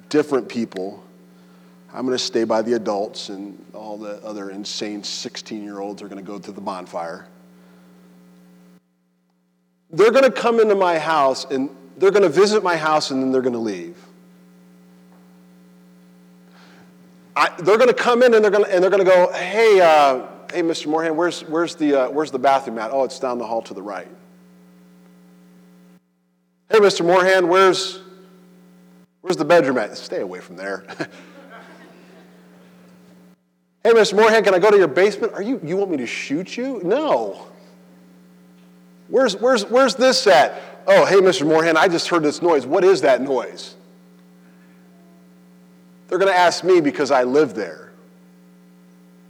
different 0.09 0.49
people 0.49 1.05
I'm 1.93 2.07
going 2.07 2.17
to 2.17 2.23
stay 2.23 2.45
by 2.45 2.63
the 2.63 2.75
adults, 2.75 3.31
and 3.31 3.65
all 3.75 3.99
the 3.99 4.23
other 4.25 4.51
insane 4.51 5.03
16 5.03 5.65
year 5.65 5.81
olds 5.81 6.03
are 6.03 6.09
going 6.09 6.25
to 6.25 6.27
go 6.27 6.39
to 6.39 6.53
the 6.53 6.61
bonfire. 6.61 7.27
They're 9.91 10.13
going 10.13 10.25
to 10.25 10.31
come 10.31 10.61
into 10.61 10.77
my 10.77 10.99
house 10.99 11.47
and 11.51 11.69
they're 11.97 12.13
going 12.13 12.23
to 12.23 12.29
visit 12.29 12.63
my 12.63 12.77
house 12.77 13.11
and 13.11 13.21
then 13.21 13.33
they're 13.33 13.43
going 13.43 13.55
to 13.55 13.59
leave. 13.59 13.97
I, 17.35 17.51
they're 17.59 17.77
going 17.77 17.89
to 17.89 17.95
come 17.95 18.23
in 18.23 18.35
and 18.35 18.45
they're 18.45 18.53
going 18.53 18.65
to, 18.65 18.73
and 18.73 18.83
they're 18.83 18.91
going 18.91 19.05
to 19.05 19.11
go, 19.11 19.33
hey, 19.33 19.81
uh, 19.81 20.27
hey, 20.53 20.63
Mr. 20.63 20.87
Moorhan, 20.87 21.17
where's, 21.17 21.43
where's, 21.43 21.75
the, 21.75 22.03
uh, 22.03 22.11
where's 22.11 22.31
the 22.31 22.39
bathroom 22.39 22.79
at? 22.79 22.93
Oh, 22.93 23.03
it's 23.03 23.19
down 23.19 23.39
the 23.39 23.47
hall 23.47 23.63
to 23.63 23.75
the 23.75 23.83
right. 23.83 24.09
Hey, 26.71 26.79
Mr. 26.79 27.05
Moorhan, 27.05 27.49
where's, 27.49 28.01
where's 29.23 29.37
the 29.37 29.45
bedroom 29.45 29.79
at? 29.79 29.97
Stay 29.97 30.21
away 30.21 30.39
from 30.41 30.55
there. 30.55 30.85
Hey, 33.83 33.93
Mr. 33.93 34.15
Moorhan, 34.15 34.45
can 34.45 34.55
I 34.55 34.59
go 34.59 34.71
to 34.71 34.77
your 34.77 34.89
basement? 34.89 35.33
Are 35.33 35.43
you, 35.43 35.59
you 35.65 35.77
want 35.77 35.91
me 35.91 35.97
to 35.99 36.07
shoot 36.07 36.57
you? 36.57 36.81
No. 36.85 37.47
Where's, 39.09 39.37
where's, 39.37 39.65
where's 39.65 39.95
this 39.95 40.27
at? 40.27 40.61
Oh, 40.87 41.07
hey, 41.07 41.17
Mr. 41.17 41.47
Moorhan, 41.47 41.77
I 41.77 41.89
just 41.89 42.09
heard 42.09 42.23
this 42.23 42.43
noise. 42.43 42.67
What 42.67 42.85
is 42.85 43.01
that 43.01 43.23
noise? 43.23 43.75
They're 46.09 46.19
going 46.19 46.33
to 46.33 46.39
ask 46.39 46.63
me 46.63 46.81
because 46.81 47.11
I 47.11 47.25
live 47.25 47.55
there. 47.55 47.91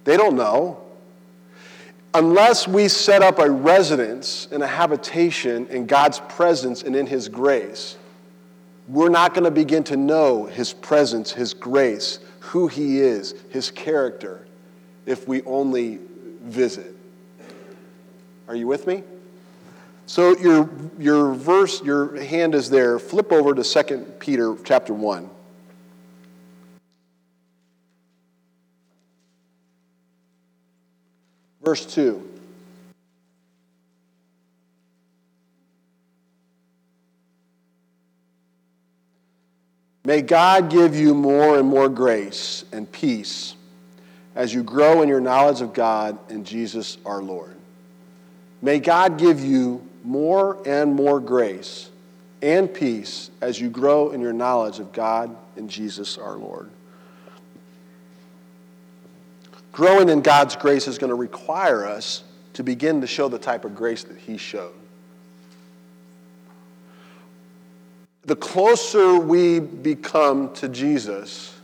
They 0.04 0.16
don't 0.16 0.34
know. 0.34 0.80
Unless 2.12 2.66
we 2.66 2.88
set 2.88 3.22
up 3.22 3.38
a 3.38 3.48
residence 3.48 4.48
and 4.50 4.62
a 4.62 4.66
habitation 4.66 5.68
in 5.68 5.86
God's 5.86 6.20
presence 6.28 6.82
and 6.82 6.96
in 6.96 7.06
His 7.06 7.28
grace, 7.28 7.96
we're 8.88 9.10
not 9.10 9.32
going 9.32 9.44
to 9.44 9.50
begin 9.50 9.84
to 9.84 9.96
know 9.96 10.46
His 10.46 10.72
presence, 10.72 11.30
His 11.30 11.54
grace, 11.54 12.18
who 12.50 12.66
He 12.66 13.00
is, 13.00 13.34
His 13.50 13.70
character, 13.70 14.44
if 15.06 15.28
we 15.28 15.42
only 15.42 16.00
visit. 16.42 16.96
Are 18.48 18.56
you 18.56 18.66
with 18.66 18.88
me? 18.88 19.04
So 20.06 20.36
your, 20.36 20.68
your 20.98 21.32
verse, 21.32 21.80
your 21.82 22.20
hand 22.20 22.56
is 22.56 22.68
there. 22.68 22.98
Flip 22.98 23.30
over 23.30 23.54
to 23.54 23.62
2 23.62 24.14
Peter 24.18 24.56
chapter 24.64 24.92
1. 24.92 25.30
Verse 31.62 31.86
2. 31.86 32.30
May 40.04 40.22
God 40.22 40.70
give 40.70 40.96
you 40.96 41.14
more 41.14 41.58
and 41.58 41.68
more 41.68 41.88
grace 41.88 42.64
and 42.72 42.90
peace 42.90 43.54
as 44.34 44.54
you 44.54 44.62
grow 44.62 45.02
in 45.02 45.08
your 45.08 45.20
knowledge 45.20 45.60
of 45.60 45.74
God 45.74 46.18
and 46.30 46.46
Jesus 46.46 46.96
our 47.04 47.22
Lord. 47.22 47.56
May 48.62 48.78
God 48.78 49.18
give 49.18 49.40
you 49.40 49.86
more 50.02 50.58
and 50.66 50.94
more 50.94 51.20
grace 51.20 51.90
and 52.42 52.72
peace 52.72 53.30
as 53.40 53.60
you 53.60 53.68
grow 53.68 54.10
in 54.10 54.20
your 54.20 54.32
knowledge 54.32 54.78
of 54.78 54.92
God 54.92 55.36
and 55.56 55.68
Jesus 55.68 56.16
our 56.16 56.36
Lord. 56.36 56.70
Growing 59.72 60.08
in 60.08 60.20
God's 60.22 60.56
grace 60.56 60.88
is 60.88 60.98
going 60.98 61.10
to 61.10 61.14
require 61.14 61.86
us 61.86 62.24
to 62.54 62.62
begin 62.62 63.00
to 63.02 63.06
show 63.06 63.28
the 63.28 63.38
type 63.38 63.64
of 63.64 63.74
grace 63.74 64.04
that 64.04 64.16
He 64.16 64.36
showed. 64.36 64.74
The 68.24 68.37
closer 68.37 69.18
we 69.18 69.61
become 69.61 70.52
to 70.54 70.68
Jesus, 70.68 71.56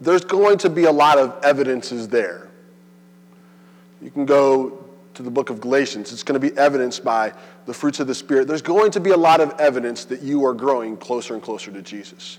there's 0.00 0.24
going 0.24 0.58
to 0.58 0.70
be 0.70 0.84
a 0.84 0.92
lot 0.92 1.18
of 1.18 1.42
evidences 1.44 2.08
there. 2.08 2.48
You 4.02 4.10
can 4.10 4.26
go 4.26 4.84
to 5.14 5.22
the 5.22 5.30
book 5.30 5.50
of 5.50 5.60
Galatians. 5.60 6.12
It's 6.12 6.22
going 6.22 6.40
to 6.40 6.50
be 6.50 6.56
evidenced 6.58 7.04
by 7.04 7.32
the 7.66 7.74
fruits 7.74 8.00
of 8.00 8.06
the 8.06 8.14
Spirit. 8.14 8.48
There's 8.48 8.62
going 8.62 8.90
to 8.92 9.00
be 9.00 9.10
a 9.10 9.16
lot 9.16 9.40
of 9.40 9.52
evidence 9.60 10.04
that 10.06 10.22
you 10.22 10.44
are 10.44 10.54
growing 10.54 10.96
closer 10.96 11.34
and 11.34 11.42
closer 11.42 11.70
to 11.70 11.82
Jesus. 11.82 12.38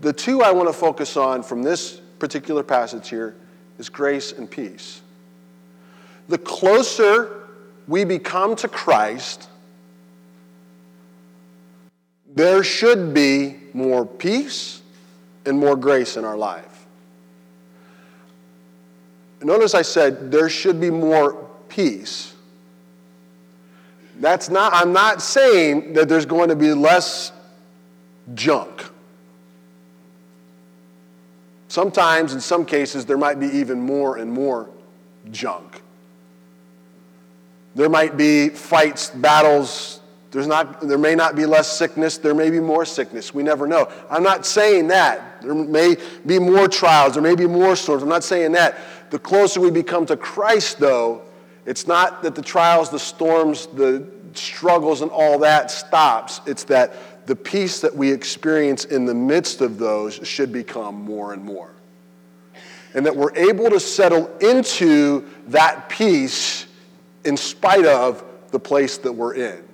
The 0.00 0.12
two 0.12 0.42
I 0.42 0.52
want 0.52 0.68
to 0.68 0.72
focus 0.72 1.16
on 1.16 1.42
from 1.42 1.62
this 1.62 2.00
particular 2.18 2.62
passage 2.62 3.08
here 3.08 3.34
is 3.78 3.88
grace 3.88 4.32
and 4.32 4.50
peace. 4.50 5.00
The 6.28 6.38
closer 6.38 7.48
we 7.86 8.04
become 8.04 8.54
to 8.56 8.68
Christ, 8.68 9.48
there 12.34 12.62
should 12.62 13.14
be 13.14 13.56
more 13.72 14.06
peace 14.06 14.82
and 15.44 15.58
more 15.58 15.76
grace 15.76 16.16
in 16.16 16.24
our 16.24 16.36
life. 16.36 16.86
Notice 19.42 19.74
I 19.74 19.82
said 19.82 20.30
there 20.30 20.48
should 20.48 20.80
be 20.80 20.90
more 20.90 21.48
peace. 21.68 22.34
That's 24.20 24.48
not, 24.48 24.72
I'm 24.74 24.92
not 24.92 25.22
saying 25.22 25.92
that 25.92 26.08
there's 26.08 26.26
going 26.26 26.48
to 26.48 26.56
be 26.56 26.72
less 26.72 27.32
junk. 28.34 28.84
Sometimes, 31.68 32.32
in 32.32 32.40
some 32.40 32.64
cases, 32.64 33.06
there 33.06 33.18
might 33.18 33.38
be 33.38 33.46
even 33.46 33.80
more 33.80 34.16
and 34.16 34.32
more 34.32 34.68
junk. 35.30 35.82
There 37.74 37.88
might 37.88 38.16
be 38.16 38.48
fights, 38.48 39.10
battles. 39.10 40.00
There's 40.30 40.46
not, 40.46 40.82
there 40.82 40.98
may 40.98 41.14
not 41.14 41.36
be 41.36 41.46
less 41.46 41.78
sickness. 41.78 42.18
There 42.18 42.34
may 42.34 42.50
be 42.50 42.60
more 42.60 42.84
sickness. 42.84 43.32
We 43.32 43.42
never 43.42 43.66
know. 43.66 43.90
I'm 44.10 44.22
not 44.22 44.44
saying 44.44 44.88
that. 44.88 45.40
There 45.40 45.54
may 45.54 45.96
be 46.26 46.38
more 46.38 46.68
trials. 46.68 47.14
There 47.14 47.22
may 47.22 47.34
be 47.34 47.46
more 47.46 47.74
storms. 47.76 48.02
I'm 48.02 48.08
not 48.10 48.24
saying 48.24 48.52
that. 48.52 48.76
The 49.10 49.18
closer 49.18 49.60
we 49.60 49.70
become 49.70 50.04
to 50.06 50.16
Christ, 50.16 50.78
though, 50.78 51.22
it's 51.64 51.86
not 51.86 52.22
that 52.22 52.34
the 52.34 52.42
trials, 52.42 52.90
the 52.90 52.98
storms, 52.98 53.66
the 53.68 54.06
struggles, 54.34 55.00
and 55.00 55.10
all 55.10 55.38
that 55.38 55.70
stops. 55.70 56.42
It's 56.46 56.64
that 56.64 57.26
the 57.26 57.36
peace 57.36 57.80
that 57.80 57.94
we 57.94 58.10
experience 58.10 58.84
in 58.84 59.06
the 59.06 59.14
midst 59.14 59.60
of 59.62 59.78
those 59.78 60.14
should 60.26 60.52
become 60.52 60.94
more 60.94 61.32
and 61.32 61.42
more. 61.42 61.70
And 62.94 63.04
that 63.06 63.16
we're 63.16 63.34
able 63.34 63.70
to 63.70 63.80
settle 63.80 64.34
into 64.38 65.26
that 65.48 65.88
peace 65.88 66.66
in 67.24 67.36
spite 67.36 67.86
of 67.86 68.24
the 68.50 68.58
place 68.58 68.98
that 68.98 69.12
we're 69.12 69.34
in. 69.34 69.67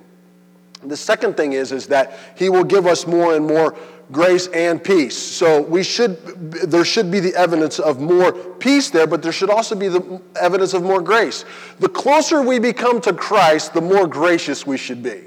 The 0.87 0.97
second 0.97 1.37
thing 1.37 1.53
is, 1.53 1.71
is 1.71 1.87
that 1.87 2.17
He 2.35 2.49
will 2.49 2.63
give 2.63 2.87
us 2.87 3.07
more 3.07 3.35
and 3.35 3.45
more 3.45 3.75
grace 4.11 4.47
and 4.47 4.83
peace. 4.83 5.17
So 5.17 5.61
we 5.61 5.83
should 5.83 6.17
there 6.51 6.85
should 6.85 7.09
be 7.09 7.19
the 7.19 7.35
evidence 7.35 7.79
of 7.79 7.99
more 7.99 8.31
peace 8.31 8.89
there, 8.89 9.07
but 9.07 9.23
there 9.23 9.31
should 9.31 9.49
also 9.49 9.75
be 9.75 9.87
the 9.87 10.21
evidence 10.39 10.73
of 10.73 10.83
more 10.83 11.01
grace. 11.01 11.45
The 11.79 11.89
closer 11.89 12.41
we 12.41 12.59
become 12.59 13.01
to 13.01 13.13
Christ, 13.13 13.73
the 13.73 13.81
more 13.81 14.07
gracious 14.07 14.65
we 14.65 14.77
should 14.77 15.01
be. 15.01 15.23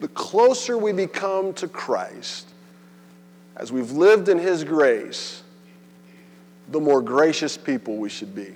The 0.00 0.08
closer 0.08 0.76
we 0.76 0.92
become 0.92 1.54
to 1.54 1.68
Christ, 1.68 2.48
as 3.56 3.72
we've 3.72 3.92
lived 3.92 4.28
in 4.28 4.38
his 4.38 4.64
grace, 4.64 5.42
the 6.68 6.80
more 6.80 7.00
gracious 7.00 7.56
people 7.56 7.96
we 7.96 8.08
should 8.08 8.34
be. 8.34 8.54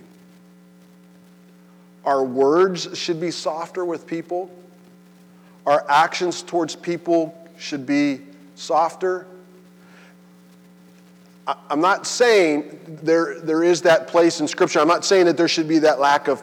Our 2.09 2.25
words 2.25 2.99
should 2.99 3.21
be 3.21 3.31
softer 3.31 3.85
with 3.85 4.07
people 4.07 4.51
our 5.69 5.85
actions 5.87 6.43
towards 6.43 6.75
people 6.75 7.37
should 7.59 7.85
be 7.85 8.23
softer. 8.55 9.27
I'm 11.47 11.83
not 11.83 12.07
saying 12.07 12.99
there, 13.03 13.39
there 13.41 13.63
is 13.63 13.83
that 13.83 14.09
place 14.09 14.41
in 14.41 14.49
Scripture. 14.49 14.81
I'm 14.81 14.89
not 14.89 15.05
saying 15.05 15.27
that 15.27 15.37
there 15.37 15.47
should 15.47 15.69
be 15.69 15.81
that 15.81 16.01
lack 16.01 16.27
of 16.27 16.43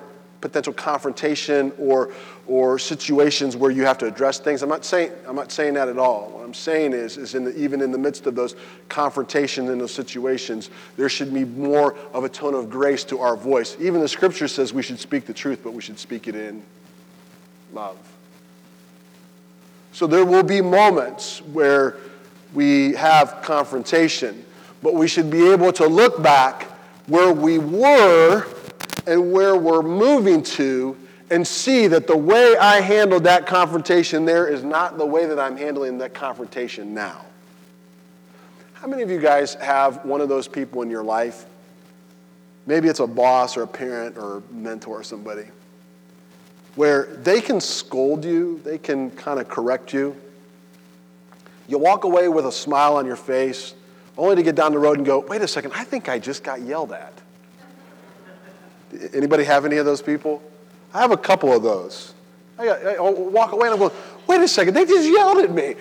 potential 0.50 0.74
confrontation 0.74 1.72
or, 1.80 2.12
or 2.48 2.78
situations 2.78 3.58
where 3.58 3.72
you 3.72 3.84
have 3.84 3.98
to 3.98 4.06
address 4.06 4.40
things. 4.40 4.62
I'm 4.62 4.70
not 4.70 4.86
saying, 4.86 5.12
I'm 5.28 5.36
not 5.36 5.52
saying 5.52 5.74
that 5.74 5.88
at 5.88 5.98
all. 5.98 6.30
What 6.30 6.44
I'm 6.44 6.54
saying 6.54 6.94
is, 6.94 7.18
is 7.18 7.36
in 7.36 7.46
the, 7.46 7.58
even 7.58 7.82
in 7.82 7.92
the 7.92 7.98
midst 7.98 8.28
of 8.28 8.36
those 8.36 8.56
confrontations 8.88 9.70
and 9.70 9.82
those 9.82 9.94
situations, 9.94 10.70
there 10.98 11.10
should 11.10 11.34
be 11.34 11.46
more 11.46 11.96
of 12.14 12.24
a 12.24 12.30
tone 12.30 12.54
of 12.54 12.70
grace 12.70 13.04
to 13.06 13.20
our 13.20 13.36
voice. 13.36 13.76
Even 13.80 14.02
the 14.02 14.08
Scripture 14.08 14.48
says 14.48 14.74
we 14.74 14.84
should 14.84 15.00
speak 15.00 15.26
the 15.26 15.34
truth, 15.34 15.62
but 15.64 15.74
we 15.74 15.82
should 15.82 15.98
speak 15.98 16.28
it 16.28 16.36
in 16.36 16.62
love. 17.74 17.98
So 19.92 20.06
there 20.06 20.26
will 20.26 20.44
be 20.44 20.62
moments 20.62 21.42
where 21.54 21.98
we 22.54 22.94
have 22.94 23.42
confrontation, 23.42 24.46
but 24.84 24.94
we 24.94 25.08
should 25.08 25.32
be 25.32 25.52
able 25.52 25.74
to 25.74 25.88
look 25.88 26.22
back 26.22 26.64
where 27.08 27.34
we 27.34 27.58
were 27.58 28.46
and 29.08 29.32
where 29.32 29.56
we're 29.56 29.82
moving 29.82 30.44
to 30.44 30.98
and 31.30 31.46
see 31.46 31.88
that 31.88 32.08
the 32.08 32.18
way 32.18 32.56
I 32.58 32.82
handled 32.82 33.24
that 33.24 33.48
confrontation 33.48 34.26
there 34.26 34.48
is 34.48 34.64
not 34.64 34.98
the 34.98 35.06
way 35.06 35.26
that 35.26 35.40
I'm 35.40 35.58
handling 35.58 35.98
that 36.00 36.14
confrontation 36.14 36.94
now. 36.94 37.26
How 38.74 38.88
many 38.88 39.02
of 39.02 39.10
you 39.10 39.20
guys 39.20 39.56
have 39.56 40.06
one 40.06 40.22
of 40.22 40.30
those 40.30 40.48
people 40.48 40.82
in 40.84 40.90
your 40.90 41.04
life? 41.04 41.46
Maybe 42.68 42.88
it's 42.88 43.00
a 43.00 43.08
boss 43.08 43.58
or 43.58 43.64
a 43.64 43.68
parent 43.68 44.18
or 44.18 44.38
a 44.38 44.54
mentor 44.54 45.00
or 45.00 45.04
somebody 45.04 45.46
where 46.76 47.06
they 47.24 47.42
can 47.42 47.62
scold 47.62 48.26
you, 48.26 48.60
they 48.64 48.78
can 48.78 49.10
kind 49.12 49.40
of 49.40 49.48
correct 49.48 49.94
you. 49.94 50.16
You 51.68 51.78
walk 51.80 52.04
away 52.04 52.28
with 52.28 52.46
a 52.46 52.52
smile 52.52 52.98
on 52.98 53.06
your 53.06 53.16
face, 53.16 53.74
only 54.18 54.36
to 54.36 54.44
get 54.44 54.56
down 54.56 54.72
the 54.72 54.80
road 54.80 54.98
and 54.98 55.06
go, 55.06 55.20
wait 55.20 55.42
a 55.42 55.48
second, 55.48 55.72
I 55.74 55.84
think 55.84 56.10
I 56.10 56.20
just 56.20 56.44
got 56.44 56.62
yelled 56.62 56.92
at. 56.92 57.14
Anybody 59.14 59.44
have 59.44 59.66
any 59.66 59.78
of 59.78 59.86
those 59.86 60.02
people? 60.02 60.42
I 60.94 61.02
have 61.02 61.12
a 61.12 61.18
couple 61.18 61.54
of 61.54 61.64
those. 61.64 62.14
I, 62.58 62.68
I, 62.68 62.94
I 62.94 63.00
walk 63.00 63.52
away 63.52 63.68
and 63.68 63.74
I'm 63.74 63.80
going, 63.80 63.92
wait 64.28 64.42
a 64.42 64.48
second, 64.48 64.74
they 64.74 64.86
just 64.86 65.10
yelled 65.10 65.40
at 65.40 65.52
me, 65.52 65.76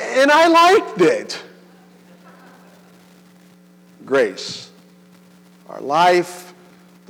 and 0.00 0.30
I 0.30 0.46
liked 0.46 1.00
it. 1.00 1.42
Grace. 4.04 4.70
Our 5.68 5.80
life 5.80 6.50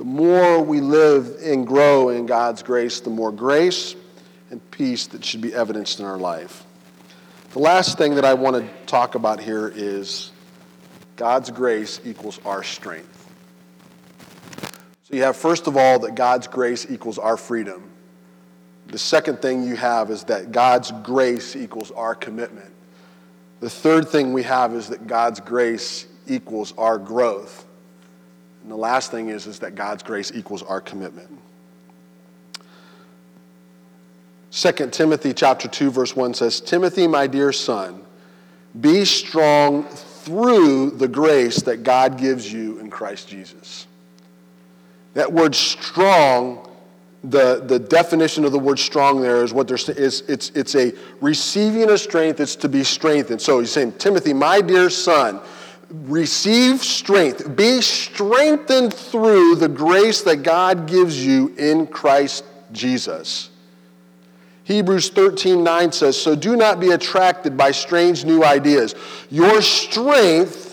the 0.01 0.05
more 0.05 0.63
we 0.63 0.81
live 0.81 1.37
and 1.43 1.67
grow 1.67 2.09
in 2.09 2.25
God's 2.25 2.63
grace, 2.63 3.01
the 3.01 3.11
more 3.11 3.31
grace 3.31 3.95
and 4.49 4.59
peace 4.71 5.05
that 5.05 5.23
should 5.23 5.41
be 5.41 5.53
evidenced 5.53 5.99
in 5.99 6.07
our 6.07 6.17
life. 6.17 6.65
The 7.51 7.59
last 7.59 7.99
thing 7.99 8.15
that 8.15 8.25
I 8.25 8.33
want 8.33 8.55
to 8.55 8.67
talk 8.87 9.13
about 9.13 9.39
here 9.39 9.71
is 9.75 10.31
God's 11.17 11.51
grace 11.51 12.01
equals 12.03 12.39
our 12.45 12.63
strength. 12.63 13.20
So 15.11 15.17
you 15.17 15.23
have, 15.23 15.35
first 15.35 15.67
of 15.67 15.75
all, 15.75 15.99
that 15.99 16.15
God's 16.15 16.47
grace 16.47 16.89
equals 16.89 17.19
our 17.19 17.35
freedom. 17.35 17.83
The 18.87 18.97
second 18.97 19.41
thing 19.41 19.67
you 19.67 19.75
have 19.75 20.09
is 20.09 20.23
that 20.25 20.53
God's 20.53 20.91
grace 21.03 21.53
equals 21.53 21.91
our 21.91 22.15
commitment. 22.15 22.71
The 23.59 23.69
third 23.69 24.07
thing 24.07 24.31
we 24.31 24.43
have 24.43 24.73
is 24.73 24.87
that 24.87 25.07
God's 25.07 25.41
grace 25.41 26.07
equals 26.27 26.73
our 26.77 26.97
growth. 26.97 27.65
And 28.63 28.71
the 28.71 28.77
last 28.77 29.11
thing 29.11 29.27
is, 29.27 29.47
is 29.47 29.59
that 29.59 29.75
God's 29.75 30.01
grace 30.01 30.31
equals 30.33 30.63
our 30.63 30.79
commitment. 30.79 31.29
2 34.51 34.71
Timothy 34.91 35.33
chapter 35.33 35.67
2 35.67 35.91
verse 35.91 36.15
1 36.15 36.33
says, 36.33 36.61
"Timothy, 36.61 37.07
my 37.07 37.27
dear 37.27 37.51
son, 37.51 38.01
be 38.79 39.03
strong 39.03 39.83
through 39.83 40.91
the 40.91 41.07
grace 41.07 41.61
that 41.63 41.83
God 41.83 42.17
gives 42.17 42.51
you 42.51 42.79
in 42.79 42.89
Christ 42.89 43.27
Jesus." 43.27 43.87
That 45.13 45.31
word 45.31 45.55
strong, 45.55 46.69
the, 47.23 47.61
the 47.65 47.79
definition 47.79 48.45
of 48.45 48.51
the 48.51 48.59
word 48.59 48.79
strong 48.79 49.21
there 49.21 49.43
is 49.43 49.53
what 49.53 49.67
there 49.67 49.77
is 49.77 50.21
it's, 50.27 50.49
it's 50.51 50.75
a 50.75 50.93
receiving 51.19 51.89
of 51.89 51.99
strength, 51.99 52.39
it's 52.39 52.55
to 52.57 52.69
be 52.69 52.83
strengthened. 52.83 53.41
So 53.41 53.59
he's 53.59 53.71
saying, 53.71 53.93
Timothy, 53.93 54.33
my 54.33 54.61
dear 54.61 54.89
son, 54.89 55.41
receive 55.89 56.81
strength. 56.81 57.55
Be 57.55 57.81
strengthened 57.81 58.93
through 58.93 59.55
the 59.55 59.67
grace 59.67 60.21
that 60.21 60.37
God 60.37 60.87
gives 60.87 61.23
you 61.23 61.53
in 61.57 61.87
Christ 61.87 62.45
Jesus. 62.71 63.49
Hebrews 64.63 65.09
13 65.09 65.63
9 65.63 65.91
says, 65.91 66.21
So 66.21 66.35
do 66.35 66.55
not 66.55 66.79
be 66.79 66.91
attracted 66.91 67.57
by 67.57 67.71
strange 67.71 68.23
new 68.23 68.43
ideas. 68.43 68.95
Your 69.29 69.61
strength 69.61 70.70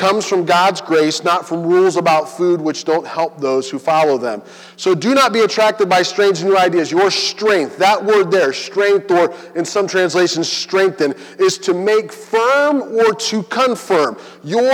comes 0.00 0.26
from 0.26 0.46
God's 0.46 0.80
grace, 0.80 1.22
not 1.24 1.46
from 1.46 1.62
rules 1.62 1.98
about 1.98 2.26
food 2.26 2.58
which 2.58 2.86
don't 2.86 3.06
help 3.06 3.38
those 3.38 3.68
who 3.68 3.78
follow 3.78 4.16
them. 4.16 4.42
So 4.76 4.94
do 4.94 5.14
not 5.14 5.30
be 5.30 5.40
attracted 5.40 5.90
by 5.90 6.00
strange 6.00 6.42
new 6.42 6.56
ideas. 6.56 6.90
Your 6.90 7.10
strength, 7.10 7.76
that 7.76 8.02
word 8.02 8.30
there, 8.30 8.54
strength, 8.54 9.10
or 9.10 9.34
in 9.54 9.66
some 9.66 9.86
translations, 9.86 10.50
strengthen, 10.50 11.14
is 11.38 11.58
to 11.58 11.74
make 11.74 12.12
firm 12.12 12.80
or 12.80 13.12
to 13.12 13.42
confirm. 13.42 14.16
Your, 14.42 14.72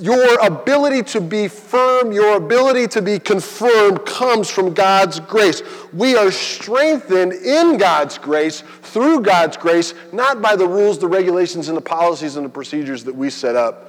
your 0.00 0.40
ability 0.40 1.04
to 1.12 1.20
be 1.20 1.46
firm, 1.46 2.10
your 2.10 2.36
ability 2.36 2.88
to 2.88 3.00
be 3.00 3.20
confirmed 3.20 4.04
comes 4.06 4.50
from 4.50 4.74
God's 4.74 5.20
grace. 5.20 5.62
We 5.92 6.16
are 6.16 6.32
strengthened 6.32 7.32
in 7.32 7.78
God's 7.78 8.18
grace, 8.18 8.64
through 8.82 9.20
God's 9.20 9.56
grace, 9.56 9.94
not 10.12 10.42
by 10.42 10.56
the 10.56 10.66
rules, 10.66 10.98
the 10.98 11.06
regulations, 11.06 11.68
and 11.68 11.76
the 11.76 11.80
policies 11.82 12.34
and 12.34 12.44
the 12.44 12.50
procedures 12.50 13.04
that 13.04 13.14
we 13.14 13.30
set 13.30 13.54
up 13.54 13.87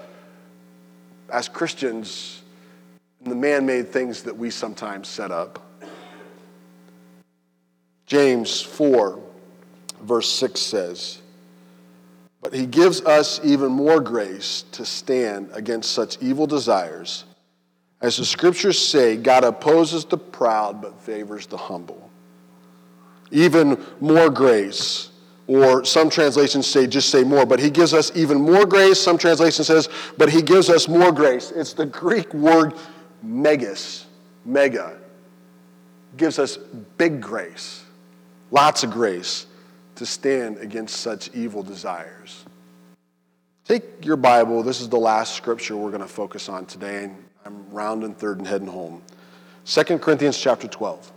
as 1.32 1.48
Christians 1.50 2.40
the 3.22 3.36
man 3.36 3.66
made 3.66 3.90
things 3.90 4.24
that 4.24 4.38
we 4.38 4.50
sometimes 4.50 5.08
set 5.08 5.32
up. 5.32 5.66
James 8.06 8.62
4, 8.62 9.20
verse 10.02 10.30
6 10.30 10.60
says, 10.60 11.22
But 12.42 12.54
he 12.54 12.66
gives 12.66 13.02
us 13.02 13.40
even 13.44 13.72
more 13.72 14.00
grace 14.00 14.64
to 14.72 14.86
stand 14.86 15.50
against 15.54 15.92
such 15.92 16.18
evil 16.22 16.48
desires. 16.48 17.26
As 18.02 18.18
the 18.18 18.26
scriptures 18.26 18.80
say, 18.80 19.18
God 19.18 19.44
opposes 19.44 20.06
the 20.06 20.18
proud 20.18 20.82
but 20.82 21.00
favors 21.02 21.46
the 21.46 21.58
humble. 21.58 22.10
Even 23.32 23.84
more 24.00 24.30
grace 24.30 25.10
or 25.50 25.84
some 25.84 26.12
translations 26.12 26.68
say 26.68 26.86
just 26.86 27.10
say 27.10 27.24
more, 27.24 27.44
but 27.44 27.60
he 27.60 27.72
gives 27.72 27.92
us 27.92 28.12
even 28.14 28.40
more 28.40 28.68
grace. 28.68 29.02
Some 29.02 29.18
translation 29.18 29.64
says, 29.66 29.90
but 30.16 30.30
he 30.30 30.44
gives 30.44 30.70
us 30.70 30.88
more 30.88 31.12
grace. 31.12 31.50
It's 31.50 31.74
the 31.74 31.88
Greek 31.88 32.32
word 32.36 32.76
megas, 33.24 34.06
mega. 34.46 34.96
Gives 36.18 36.38
us 36.38 36.58
big 36.58 37.20
grace, 37.20 37.84
lots 38.52 38.84
of 38.84 38.92
grace 38.92 39.48
to 39.96 40.06
stand 40.06 40.60
against 40.60 40.98
such 40.98 41.32
evil 41.34 41.64
desires. 41.64 42.46
Take 43.66 44.06
your 44.06 44.18
Bible. 44.18 44.62
This 44.62 44.82
is 44.82 44.90
the 44.90 45.00
last 45.00 45.36
scripture 45.36 45.76
we're 45.76 45.90
going 45.90 46.02
to 46.02 46.08
focus 46.08 46.48
on 46.48 46.68
today, 46.68 47.06
and 47.06 47.26
I'm 47.44 47.68
rounding 47.72 48.14
third 48.14 48.38
and 48.38 48.48
heading 48.48 48.68
home. 48.68 49.02
2 49.66 49.98
Corinthians 49.98 50.38
chapter 50.38 50.68
12. 50.68 51.12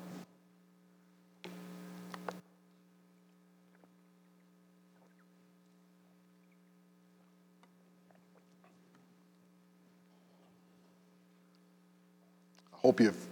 Hope 12.83 13.01
you've 13.01 13.26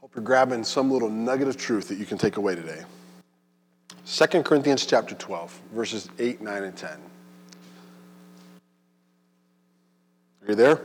hope 0.00 0.12
you're 0.14 0.24
grabbing 0.24 0.62
some 0.62 0.90
little 0.90 1.10
nugget 1.10 1.48
of 1.48 1.56
truth 1.56 1.88
that 1.88 1.98
you 1.98 2.06
can 2.06 2.18
take 2.18 2.36
away 2.36 2.54
today. 2.54 2.82
2 4.06 4.42
Corinthians 4.42 4.86
chapter 4.86 5.14
12, 5.14 5.60
verses 5.72 6.08
8, 6.18 6.40
9, 6.40 6.62
and 6.62 6.76
10. 6.76 6.90
Are 6.90 6.98
you 10.48 10.54
there? 10.54 10.80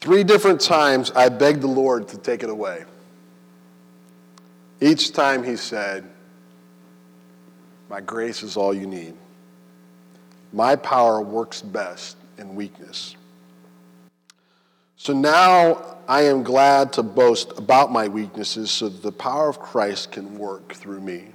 Three 0.00 0.24
different 0.24 0.60
times 0.60 1.10
I 1.12 1.28
begged 1.28 1.60
the 1.60 1.68
Lord 1.68 2.08
to 2.08 2.18
take 2.18 2.42
it 2.42 2.50
away. 2.50 2.84
Each 4.80 5.12
time 5.12 5.44
he 5.44 5.56
said, 5.56 6.04
My 7.88 8.00
grace 8.00 8.42
is 8.42 8.56
all 8.56 8.74
you 8.74 8.86
need. 8.86 9.14
My 10.52 10.76
power 10.76 11.20
works 11.20 11.62
best 11.62 12.16
and 12.42 12.56
weakness. 12.56 13.16
So 14.96 15.12
now 15.12 15.96
I 16.08 16.22
am 16.22 16.42
glad 16.42 16.92
to 16.94 17.02
boast 17.02 17.56
about 17.56 17.90
my 17.90 18.08
weaknesses 18.08 18.70
so 18.70 18.88
that 18.88 19.02
the 19.02 19.12
power 19.12 19.48
of 19.48 19.60
Christ 19.60 20.12
can 20.12 20.36
work 20.36 20.74
through 20.74 21.00
me. 21.00 21.28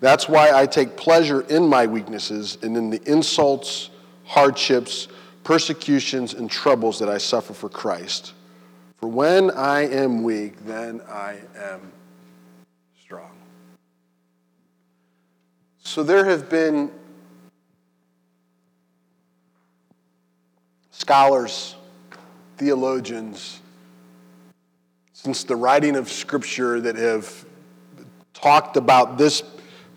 That's 0.00 0.28
why 0.28 0.52
I 0.52 0.66
take 0.66 0.96
pleasure 0.96 1.42
in 1.42 1.66
my 1.66 1.86
weaknesses 1.86 2.56
and 2.62 2.76
in 2.76 2.88
the 2.88 3.02
insults, 3.10 3.90
hardships, 4.24 5.08
persecutions, 5.44 6.32
and 6.34 6.50
troubles 6.50 6.98
that 6.98 7.10
I 7.10 7.18
suffer 7.18 7.52
for 7.52 7.68
Christ. 7.68 8.32
For 8.96 9.08
when 9.08 9.50
I 9.50 9.86
am 9.86 10.22
weak, 10.22 10.64
then 10.64 11.02
I 11.08 11.40
am 11.56 11.92
strong. 12.98 13.32
So 15.82 16.02
there 16.02 16.24
have 16.24 16.48
been 16.48 16.90
scholars, 21.00 21.76
theologians, 22.58 23.60
since 25.14 25.44
the 25.44 25.56
writing 25.56 25.96
of 25.96 26.10
Scripture 26.10 26.78
that 26.78 26.96
have 26.96 27.46
talked 28.34 28.76
about 28.76 29.16
this 29.16 29.42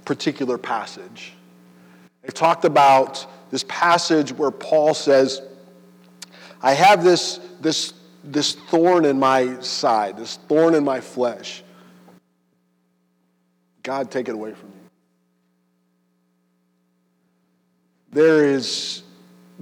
particular 0.06 0.58
passage. 0.58 1.34
They've 2.22 2.34
talked 2.34 2.64
about 2.64 3.26
this 3.52 3.66
passage 3.68 4.32
where 4.32 4.50
Paul 4.50 4.94
says, 4.94 5.42
I 6.62 6.74
have 6.74 7.04
this, 7.04 7.42
this, 7.60 7.94
this 8.24 8.54
thorn 8.54 9.04
in 9.04 9.20
my 9.20 9.60
side, 9.60 10.18
this 10.18 10.38
thorn 10.48 10.74
in 10.74 10.86
my 10.86 11.02
flesh. 11.02 11.64
God, 13.84 14.10
take 14.10 14.30
it 14.30 14.36
away 14.36 14.54
from 14.54 14.70
me. 14.70 14.76
There 18.14 18.54
has 18.54 19.04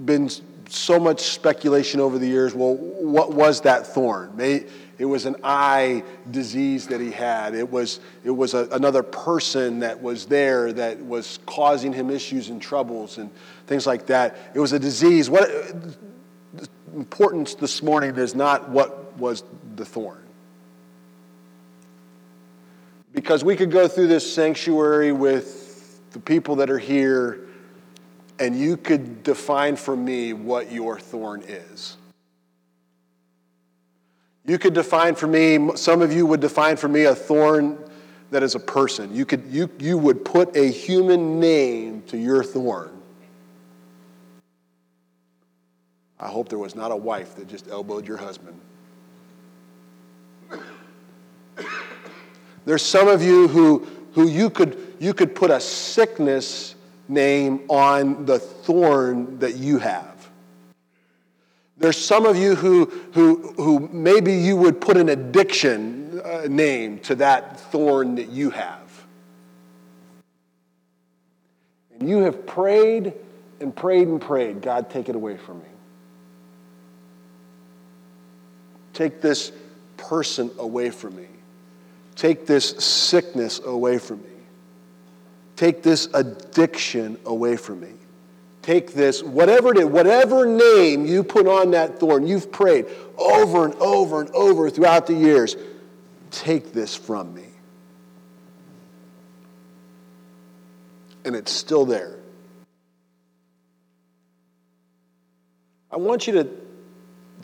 been 0.04 0.30
so 0.74 0.98
much 0.98 1.20
speculation 1.20 2.00
over 2.00 2.18
the 2.18 2.26
years. 2.26 2.54
Well, 2.54 2.74
what 2.76 3.32
was 3.32 3.60
that 3.62 3.86
thorn? 3.86 4.32
It 4.38 5.06
was 5.06 5.26
an 5.26 5.36
eye 5.42 6.04
disease 6.30 6.86
that 6.88 7.00
he 7.00 7.10
had. 7.10 7.54
It 7.54 7.68
was, 7.70 8.00
it 8.24 8.30
was 8.30 8.54
a, 8.54 8.68
another 8.70 9.02
person 9.02 9.80
that 9.80 10.00
was 10.00 10.26
there 10.26 10.72
that 10.72 11.04
was 11.04 11.40
causing 11.46 11.92
him 11.92 12.08
issues 12.08 12.50
and 12.50 12.62
troubles 12.62 13.18
and 13.18 13.30
things 13.66 13.86
like 13.86 14.06
that. 14.06 14.36
It 14.54 14.60
was 14.60 14.72
a 14.72 14.78
disease. 14.78 15.28
What 15.28 15.48
the 15.48 16.68
importance 16.94 17.54
this 17.54 17.82
morning 17.82 18.16
is 18.16 18.34
not 18.34 18.68
what 18.68 19.16
was 19.18 19.42
the 19.76 19.84
thorn. 19.84 20.22
Because 23.12 23.42
we 23.44 23.56
could 23.56 23.70
go 23.70 23.88
through 23.88 24.06
this 24.06 24.32
sanctuary 24.32 25.12
with 25.12 26.00
the 26.12 26.20
people 26.20 26.56
that 26.56 26.70
are 26.70 26.78
here 26.78 27.48
and 28.38 28.58
you 28.58 28.76
could 28.76 29.22
define 29.22 29.76
for 29.76 29.96
me 29.96 30.32
what 30.32 30.72
your 30.72 30.98
thorn 30.98 31.42
is. 31.46 31.96
You 34.44 34.58
could 34.58 34.74
define 34.74 35.14
for 35.14 35.26
me, 35.26 35.76
some 35.76 36.02
of 36.02 36.12
you 36.12 36.26
would 36.26 36.40
define 36.40 36.76
for 36.76 36.88
me 36.88 37.04
a 37.04 37.14
thorn 37.14 37.78
that 38.30 38.42
is 38.42 38.54
a 38.54 38.60
person. 38.60 39.14
You, 39.14 39.24
could, 39.24 39.44
you, 39.48 39.70
you 39.78 39.96
would 39.98 40.24
put 40.24 40.56
a 40.56 40.68
human 40.70 41.38
name 41.38 42.02
to 42.08 42.16
your 42.16 42.42
thorn. 42.42 42.90
I 46.18 46.28
hope 46.28 46.48
there 46.48 46.58
was 46.58 46.74
not 46.74 46.90
a 46.90 46.96
wife 46.96 47.36
that 47.36 47.48
just 47.48 47.68
elbowed 47.68 48.06
your 48.06 48.16
husband. 48.16 48.58
There's 52.64 52.82
some 52.82 53.08
of 53.08 53.22
you 53.22 53.48
who, 53.48 53.86
who 54.14 54.28
you, 54.28 54.48
could, 54.48 54.96
you 55.00 55.14
could 55.14 55.34
put 55.34 55.50
a 55.50 55.60
sickness 55.60 56.76
name 57.12 57.62
on 57.68 58.26
the 58.26 58.38
thorn 58.38 59.38
that 59.40 59.56
you 59.56 59.78
have. 59.78 60.12
There's 61.78 61.96
some 61.96 62.26
of 62.26 62.36
you 62.36 62.54
who, 62.54 62.86
who, 63.12 63.54
who 63.56 63.88
maybe 63.92 64.34
you 64.34 64.56
would 64.56 64.80
put 64.80 64.96
an 64.96 65.08
addiction 65.08 66.20
uh, 66.24 66.46
name 66.48 67.00
to 67.00 67.16
that 67.16 67.58
thorn 67.58 68.14
that 68.16 68.28
you 68.28 68.50
have. 68.50 69.04
And 71.98 72.08
you 72.08 72.18
have 72.18 72.46
prayed 72.46 73.14
and 73.60 73.74
prayed 73.74 74.08
and 74.08 74.20
prayed 74.20 74.60
God, 74.62 74.90
take 74.90 75.08
it 75.08 75.16
away 75.16 75.36
from 75.36 75.58
me. 75.58 75.64
Take 78.92 79.20
this 79.20 79.52
person 79.96 80.50
away 80.58 80.90
from 80.90 81.16
me. 81.16 81.26
Take 82.14 82.46
this 82.46 82.70
sickness 82.70 83.60
away 83.64 83.98
from 83.98 84.22
me. 84.22 84.31
Take 85.62 85.80
this 85.80 86.08
addiction 86.12 87.16
away 87.24 87.54
from 87.54 87.78
me. 87.78 87.92
Take 88.62 88.94
this, 88.94 89.22
whatever 89.22 89.70
it 89.70 89.78
is, 89.78 89.84
whatever 89.84 90.44
name 90.44 91.06
you 91.06 91.22
put 91.22 91.46
on 91.46 91.70
that 91.70 92.00
thorn, 92.00 92.26
you've 92.26 92.50
prayed 92.50 92.86
over 93.16 93.66
and 93.66 93.74
over 93.76 94.20
and 94.20 94.28
over 94.30 94.70
throughout 94.70 95.06
the 95.06 95.14
years. 95.14 95.54
Take 96.32 96.72
this 96.72 96.96
from 96.96 97.32
me. 97.32 97.44
And 101.24 101.36
it's 101.36 101.52
still 101.52 101.86
there. 101.86 102.18
I 105.92 105.96
want 105.96 106.26
you 106.26 106.32
to 106.32 106.48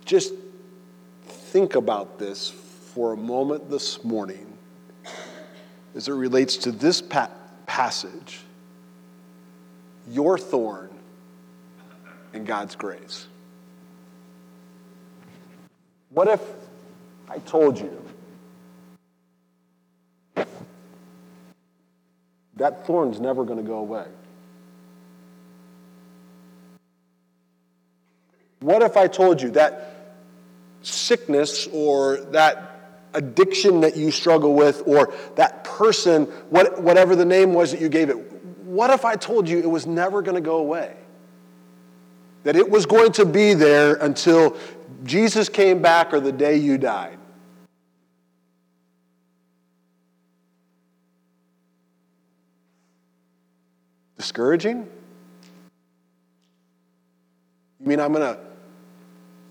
just 0.04 0.34
think 1.22 1.76
about 1.76 2.18
this 2.18 2.50
for 2.50 3.12
a 3.12 3.16
moment 3.16 3.70
this 3.70 4.02
morning 4.02 4.58
as 5.94 6.08
it 6.08 6.14
relates 6.14 6.56
to 6.56 6.72
this 6.72 7.00
passage 7.68 8.40
your 10.10 10.38
thorn 10.38 10.90
and 12.32 12.46
God's 12.46 12.74
grace. 12.74 13.26
What 16.10 16.28
if 16.28 16.40
I 17.28 17.38
told 17.38 17.78
you 17.78 18.02
that 22.56 22.86
thorn's 22.86 23.20
never 23.20 23.44
going 23.44 23.58
to 23.58 23.64
go 23.64 23.78
away? 23.78 24.06
What 28.60 28.82
if 28.82 28.96
I 28.96 29.06
told 29.06 29.40
you 29.40 29.50
that 29.50 30.16
sickness 30.82 31.68
or 31.72 32.16
that 32.32 32.67
addiction 33.14 33.80
that 33.80 33.96
you 33.96 34.10
struggle 34.10 34.54
with 34.54 34.82
or 34.86 35.12
that 35.36 35.64
person, 35.64 36.24
what, 36.50 36.82
whatever 36.82 37.16
the 37.16 37.24
name 37.24 37.54
was 37.54 37.72
that 37.72 37.80
you 37.80 37.88
gave 37.88 38.10
it, 38.10 38.14
what 38.64 38.90
if 38.90 39.04
I 39.04 39.16
told 39.16 39.48
you 39.48 39.58
it 39.58 39.70
was 39.70 39.86
never 39.86 40.22
going 40.22 40.34
to 40.34 40.40
go 40.40 40.58
away? 40.58 40.94
That 42.44 42.56
it 42.56 42.70
was 42.70 42.86
going 42.86 43.12
to 43.12 43.24
be 43.24 43.54
there 43.54 43.94
until 43.94 44.56
Jesus 45.04 45.48
came 45.48 45.82
back 45.82 46.12
or 46.12 46.20
the 46.20 46.32
day 46.32 46.56
you 46.56 46.78
died? 46.78 47.18
Discouraging? 54.16 54.88
You 57.80 57.86
mean 57.86 58.00
I'm 58.00 58.12
going 58.12 58.34
to 58.34 58.40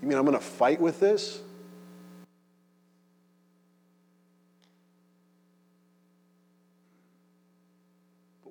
you 0.00 0.08
mean 0.08 0.16
I'm 0.16 0.24
going 0.24 0.38
to 0.38 0.44
fight 0.44 0.80
with 0.80 1.00
this? 1.00 1.40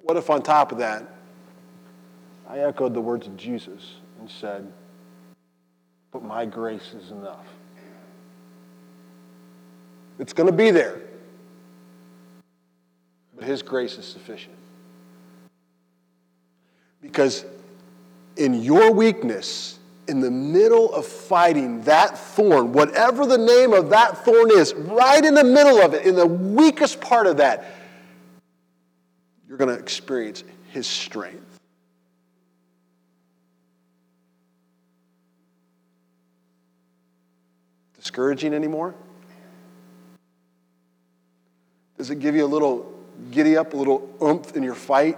What 0.07 0.15
if 0.15 0.29
on 0.29 0.41
top 0.41 0.71
of 0.71 0.77
that, 0.77 1.05
I 2.47 2.59
echoed 2.59 2.93
the 2.93 3.01
words 3.01 3.27
of 3.27 3.35
Jesus 3.35 3.95
and 4.21 4.29
said, 4.29 4.71
But 6.13 6.23
my 6.23 6.45
grace 6.45 6.93
is 6.93 7.11
enough. 7.11 7.45
It's 10.17 10.31
going 10.31 10.47
to 10.47 10.55
be 10.55 10.71
there. 10.71 11.01
But 13.35 13.43
His 13.43 13.61
grace 13.61 13.97
is 13.97 14.05
sufficient. 14.05 14.55
Because 17.01 17.43
in 18.37 18.63
your 18.63 18.93
weakness, 18.93 19.77
in 20.07 20.21
the 20.21 20.31
middle 20.31 20.93
of 20.93 21.05
fighting 21.05 21.81
that 21.81 22.17
thorn, 22.17 22.71
whatever 22.71 23.25
the 23.25 23.37
name 23.37 23.73
of 23.73 23.89
that 23.89 24.23
thorn 24.23 24.51
is, 24.51 24.73
right 24.73 25.23
in 25.25 25.33
the 25.33 25.43
middle 25.43 25.81
of 25.81 25.93
it, 25.93 26.05
in 26.05 26.15
the 26.15 26.25
weakest 26.25 27.01
part 27.01 27.27
of 27.27 27.35
that, 27.37 27.73
you're 29.47 29.57
going 29.57 29.75
to 29.75 29.81
experience 29.81 30.43
His 30.71 30.87
strength. 30.87 31.59
Discouraging 37.95 38.53
anymore? 38.53 38.95
Does 41.97 42.09
it 42.09 42.19
give 42.19 42.35
you 42.35 42.45
a 42.45 42.47
little 42.47 42.93
giddy 43.31 43.57
up, 43.57 43.73
a 43.73 43.77
little 43.77 44.09
oomph 44.21 44.55
in 44.55 44.63
your 44.63 44.75
fight 44.75 45.17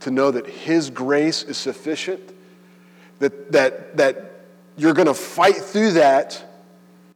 to 0.00 0.10
know 0.10 0.30
that 0.30 0.46
His 0.46 0.90
grace 0.90 1.42
is 1.42 1.56
sufficient? 1.56 2.32
That, 3.20 3.52
that, 3.52 3.96
that 3.96 4.32
you're 4.76 4.92
going 4.92 5.06
to 5.06 5.14
fight 5.14 5.56
through 5.56 5.92
that. 5.92 6.42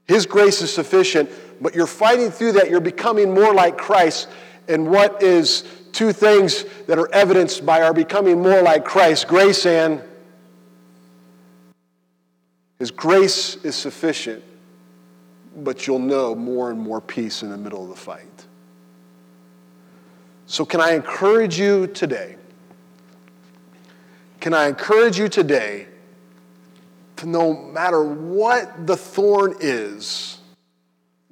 His 0.06 0.26
grace 0.26 0.62
is 0.62 0.72
sufficient, 0.72 1.30
but 1.60 1.74
you're 1.74 1.86
fighting 1.86 2.30
through 2.30 2.52
that. 2.52 2.70
You're 2.70 2.80
becoming 2.80 3.34
more 3.34 3.52
like 3.52 3.76
Christ. 3.76 4.28
And 4.70 4.88
what 4.88 5.20
is 5.20 5.64
two 5.92 6.12
things 6.12 6.64
that 6.86 6.96
are 6.96 7.12
evidenced 7.12 7.66
by 7.66 7.82
our 7.82 7.92
becoming 7.92 8.40
more 8.40 8.62
like 8.62 8.84
Christ? 8.84 9.26
Grace 9.26 9.66
and 9.66 10.00
His 12.78 12.92
grace 12.92 13.56
is 13.56 13.74
sufficient, 13.74 14.42
but 15.56 15.86
you'll 15.86 15.98
know 15.98 16.36
more 16.36 16.70
and 16.70 16.80
more 16.80 17.00
peace 17.00 17.42
in 17.42 17.50
the 17.50 17.58
middle 17.58 17.82
of 17.82 17.90
the 17.90 17.96
fight. 17.96 18.46
So, 20.46 20.64
can 20.64 20.80
I 20.80 20.92
encourage 20.92 21.58
you 21.58 21.88
today? 21.88 22.36
Can 24.38 24.54
I 24.54 24.68
encourage 24.68 25.18
you 25.18 25.28
today 25.28 25.88
to 27.16 27.26
no 27.26 27.52
matter 27.52 28.02
what 28.02 28.86
the 28.86 28.96
thorn 28.96 29.56
is, 29.60 30.39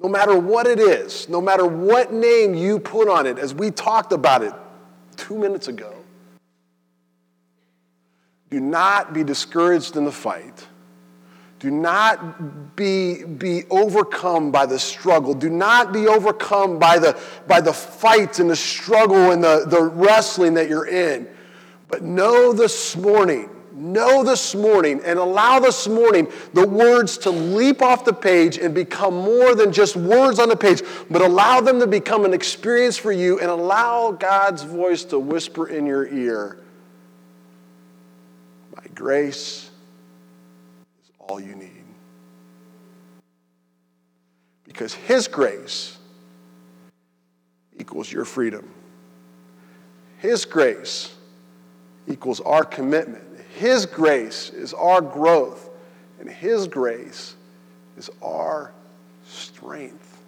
no 0.01 0.09
matter 0.09 0.39
what 0.39 0.67
it 0.67 0.79
is, 0.79 1.29
no 1.29 1.41
matter 1.41 1.67
what 1.67 2.13
name 2.13 2.55
you 2.55 2.79
put 2.79 3.09
on 3.09 3.27
it, 3.27 3.39
as 3.39 3.53
we 3.53 3.71
talked 3.71 4.13
about 4.13 4.43
it 4.43 4.53
two 5.17 5.37
minutes 5.37 5.69
ago, 5.69 5.93
do 8.51 8.61
not 8.61 9.13
be 9.13 9.25
discouraged 9.25 9.97
in 9.97 10.05
the 10.05 10.13
fight. 10.13 10.67
Do 11.59 11.73
not 11.73 12.77
be, 12.77 13.25
be 13.25 13.65
overcome 13.69 14.53
by 14.53 14.65
the 14.67 14.79
struggle. 14.79 15.35
Do 15.35 15.51
not 15.51 15.93
be 15.93 16.07
overcome 16.07 16.79
by 16.79 17.01
the, 17.01 17.21
by 17.49 17.61
the 17.61 17.73
fight 17.73 18.39
and 18.39 18.49
the 18.49 18.57
struggle 18.57 19.33
and 19.33 19.43
the, 19.43 19.65
the 19.67 19.83
wrestling 19.83 20.55
that 20.55 20.69
you're 20.69 20.87
in. 20.87 21.29
But 21.89 22.03
know 22.03 22.53
this 22.53 22.97
morning 22.97 23.51
know 23.81 24.25
this 24.25 24.55
morning 24.55 25.01
and 25.05 25.19
allow 25.19 25.59
this 25.59 25.87
morning 25.89 26.29
the 26.53 26.67
words 26.67 27.19
to 27.19 27.31
leap 27.31 27.83
off 27.83 28.05
the 28.05 28.13
page 28.13 28.59
and 28.59 28.75
become 28.75 29.15
more 29.15 29.55
than 29.55 29.73
just 29.73 29.97
words 29.97 30.39
on 30.39 30.49
the 30.49 30.57
page, 30.57 30.83
but 31.11 31.23
allow 31.23 31.61
them 31.61 31.81
to 31.81 31.87
become 31.87 32.25
an 32.25 32.35
experience 32.35 32.97
for 32.97 33.13
you 33.13 33.39
and 33.41 33.51
allow 33.51 34.13
God's 34.13 34.63
voice 34.63 35.05
to 35.05 35.19
whisper 35.19 35.69
in 35.69 35.87
your 35.87 36.07
ear 36.07 36.59
My 38.77 38.85
grace 38.95 39.71
is 41.03 41.11
all 41.19 41.41
you 41.41 41.55
need. 41.55 41.85
Because 44.65 44.95
His 44.95 45.29
grace 45.29 45.97
equals 47.79 48.11
your 48.11 48.25
freedom. 48.25 48.69
His 50.19 50.45
grace 50.45 51.15
equals 52.09 52.41
our 52.41 52.65
commitment 52.65 53.28
his 53.59 53.87
grace 53.87 54.51
is 54.51 54.73
our 54.73 55.01
growth, 55.01 55.69
and 56.21 56.31
His 56.31 56.69
grace 56.69 57.35
is 57.97 58.09
our 58.23 58.73
strength. 59.27 60.23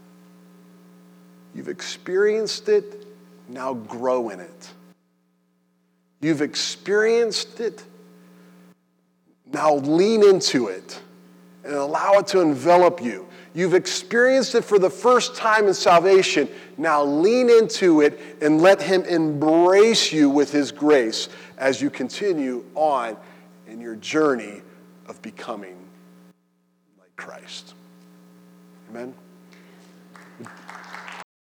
You've 1.55 1.69
experienced 1.69 2.69
it, 2.69 3.07
now 3.49 3.75
grow 3.75 4.31
in 4.31 4.41
it. 4.41 4.71
You've 6.21 6.43
experienced 6.43 7.61
it, 7.61 7.85
now 9.53 9.77
lean 9.77 10.25
into 10.25 10.67
it 10.67 11.01
and 11.63 11.75
allow 11.75 12.15
it 12.15 12.27
to 12.29 12.41
envelop 12.41 13.01
you. 13.01 13.29
You've 13.53 13.75
experienced 13.75 14.55
it 14.55 14.63
for 14.63 14.79
the 14.79 14.91
first 14.91 15.35
time 15.35 15.67
in 15.67 15.75
salvation. 15.75 16.49
Now 16.77 17.03
lean 17.03 17.51
into 17.51 18.01
it 18.01 18.21
and 18.41 18.61
let 18.61 18.81
Him 18.81 19.03
embrace 19.03 20.13
you 20.13 20.31
with 20.31 20.53
His 20.53 20.71
grace 20.71 21.29
as 21.59 21.83
you 21.83 21.91
continue 21.91 22.65
on 22.75 23.17
in 23.67 23.81
your 23.81 23.97
journey 23.97 24.63
of 25.07 25.21
becoming 25.23 25.77
like 26.99 27.15
Christ. 27.17 27.75
Amen? 28.91 29.15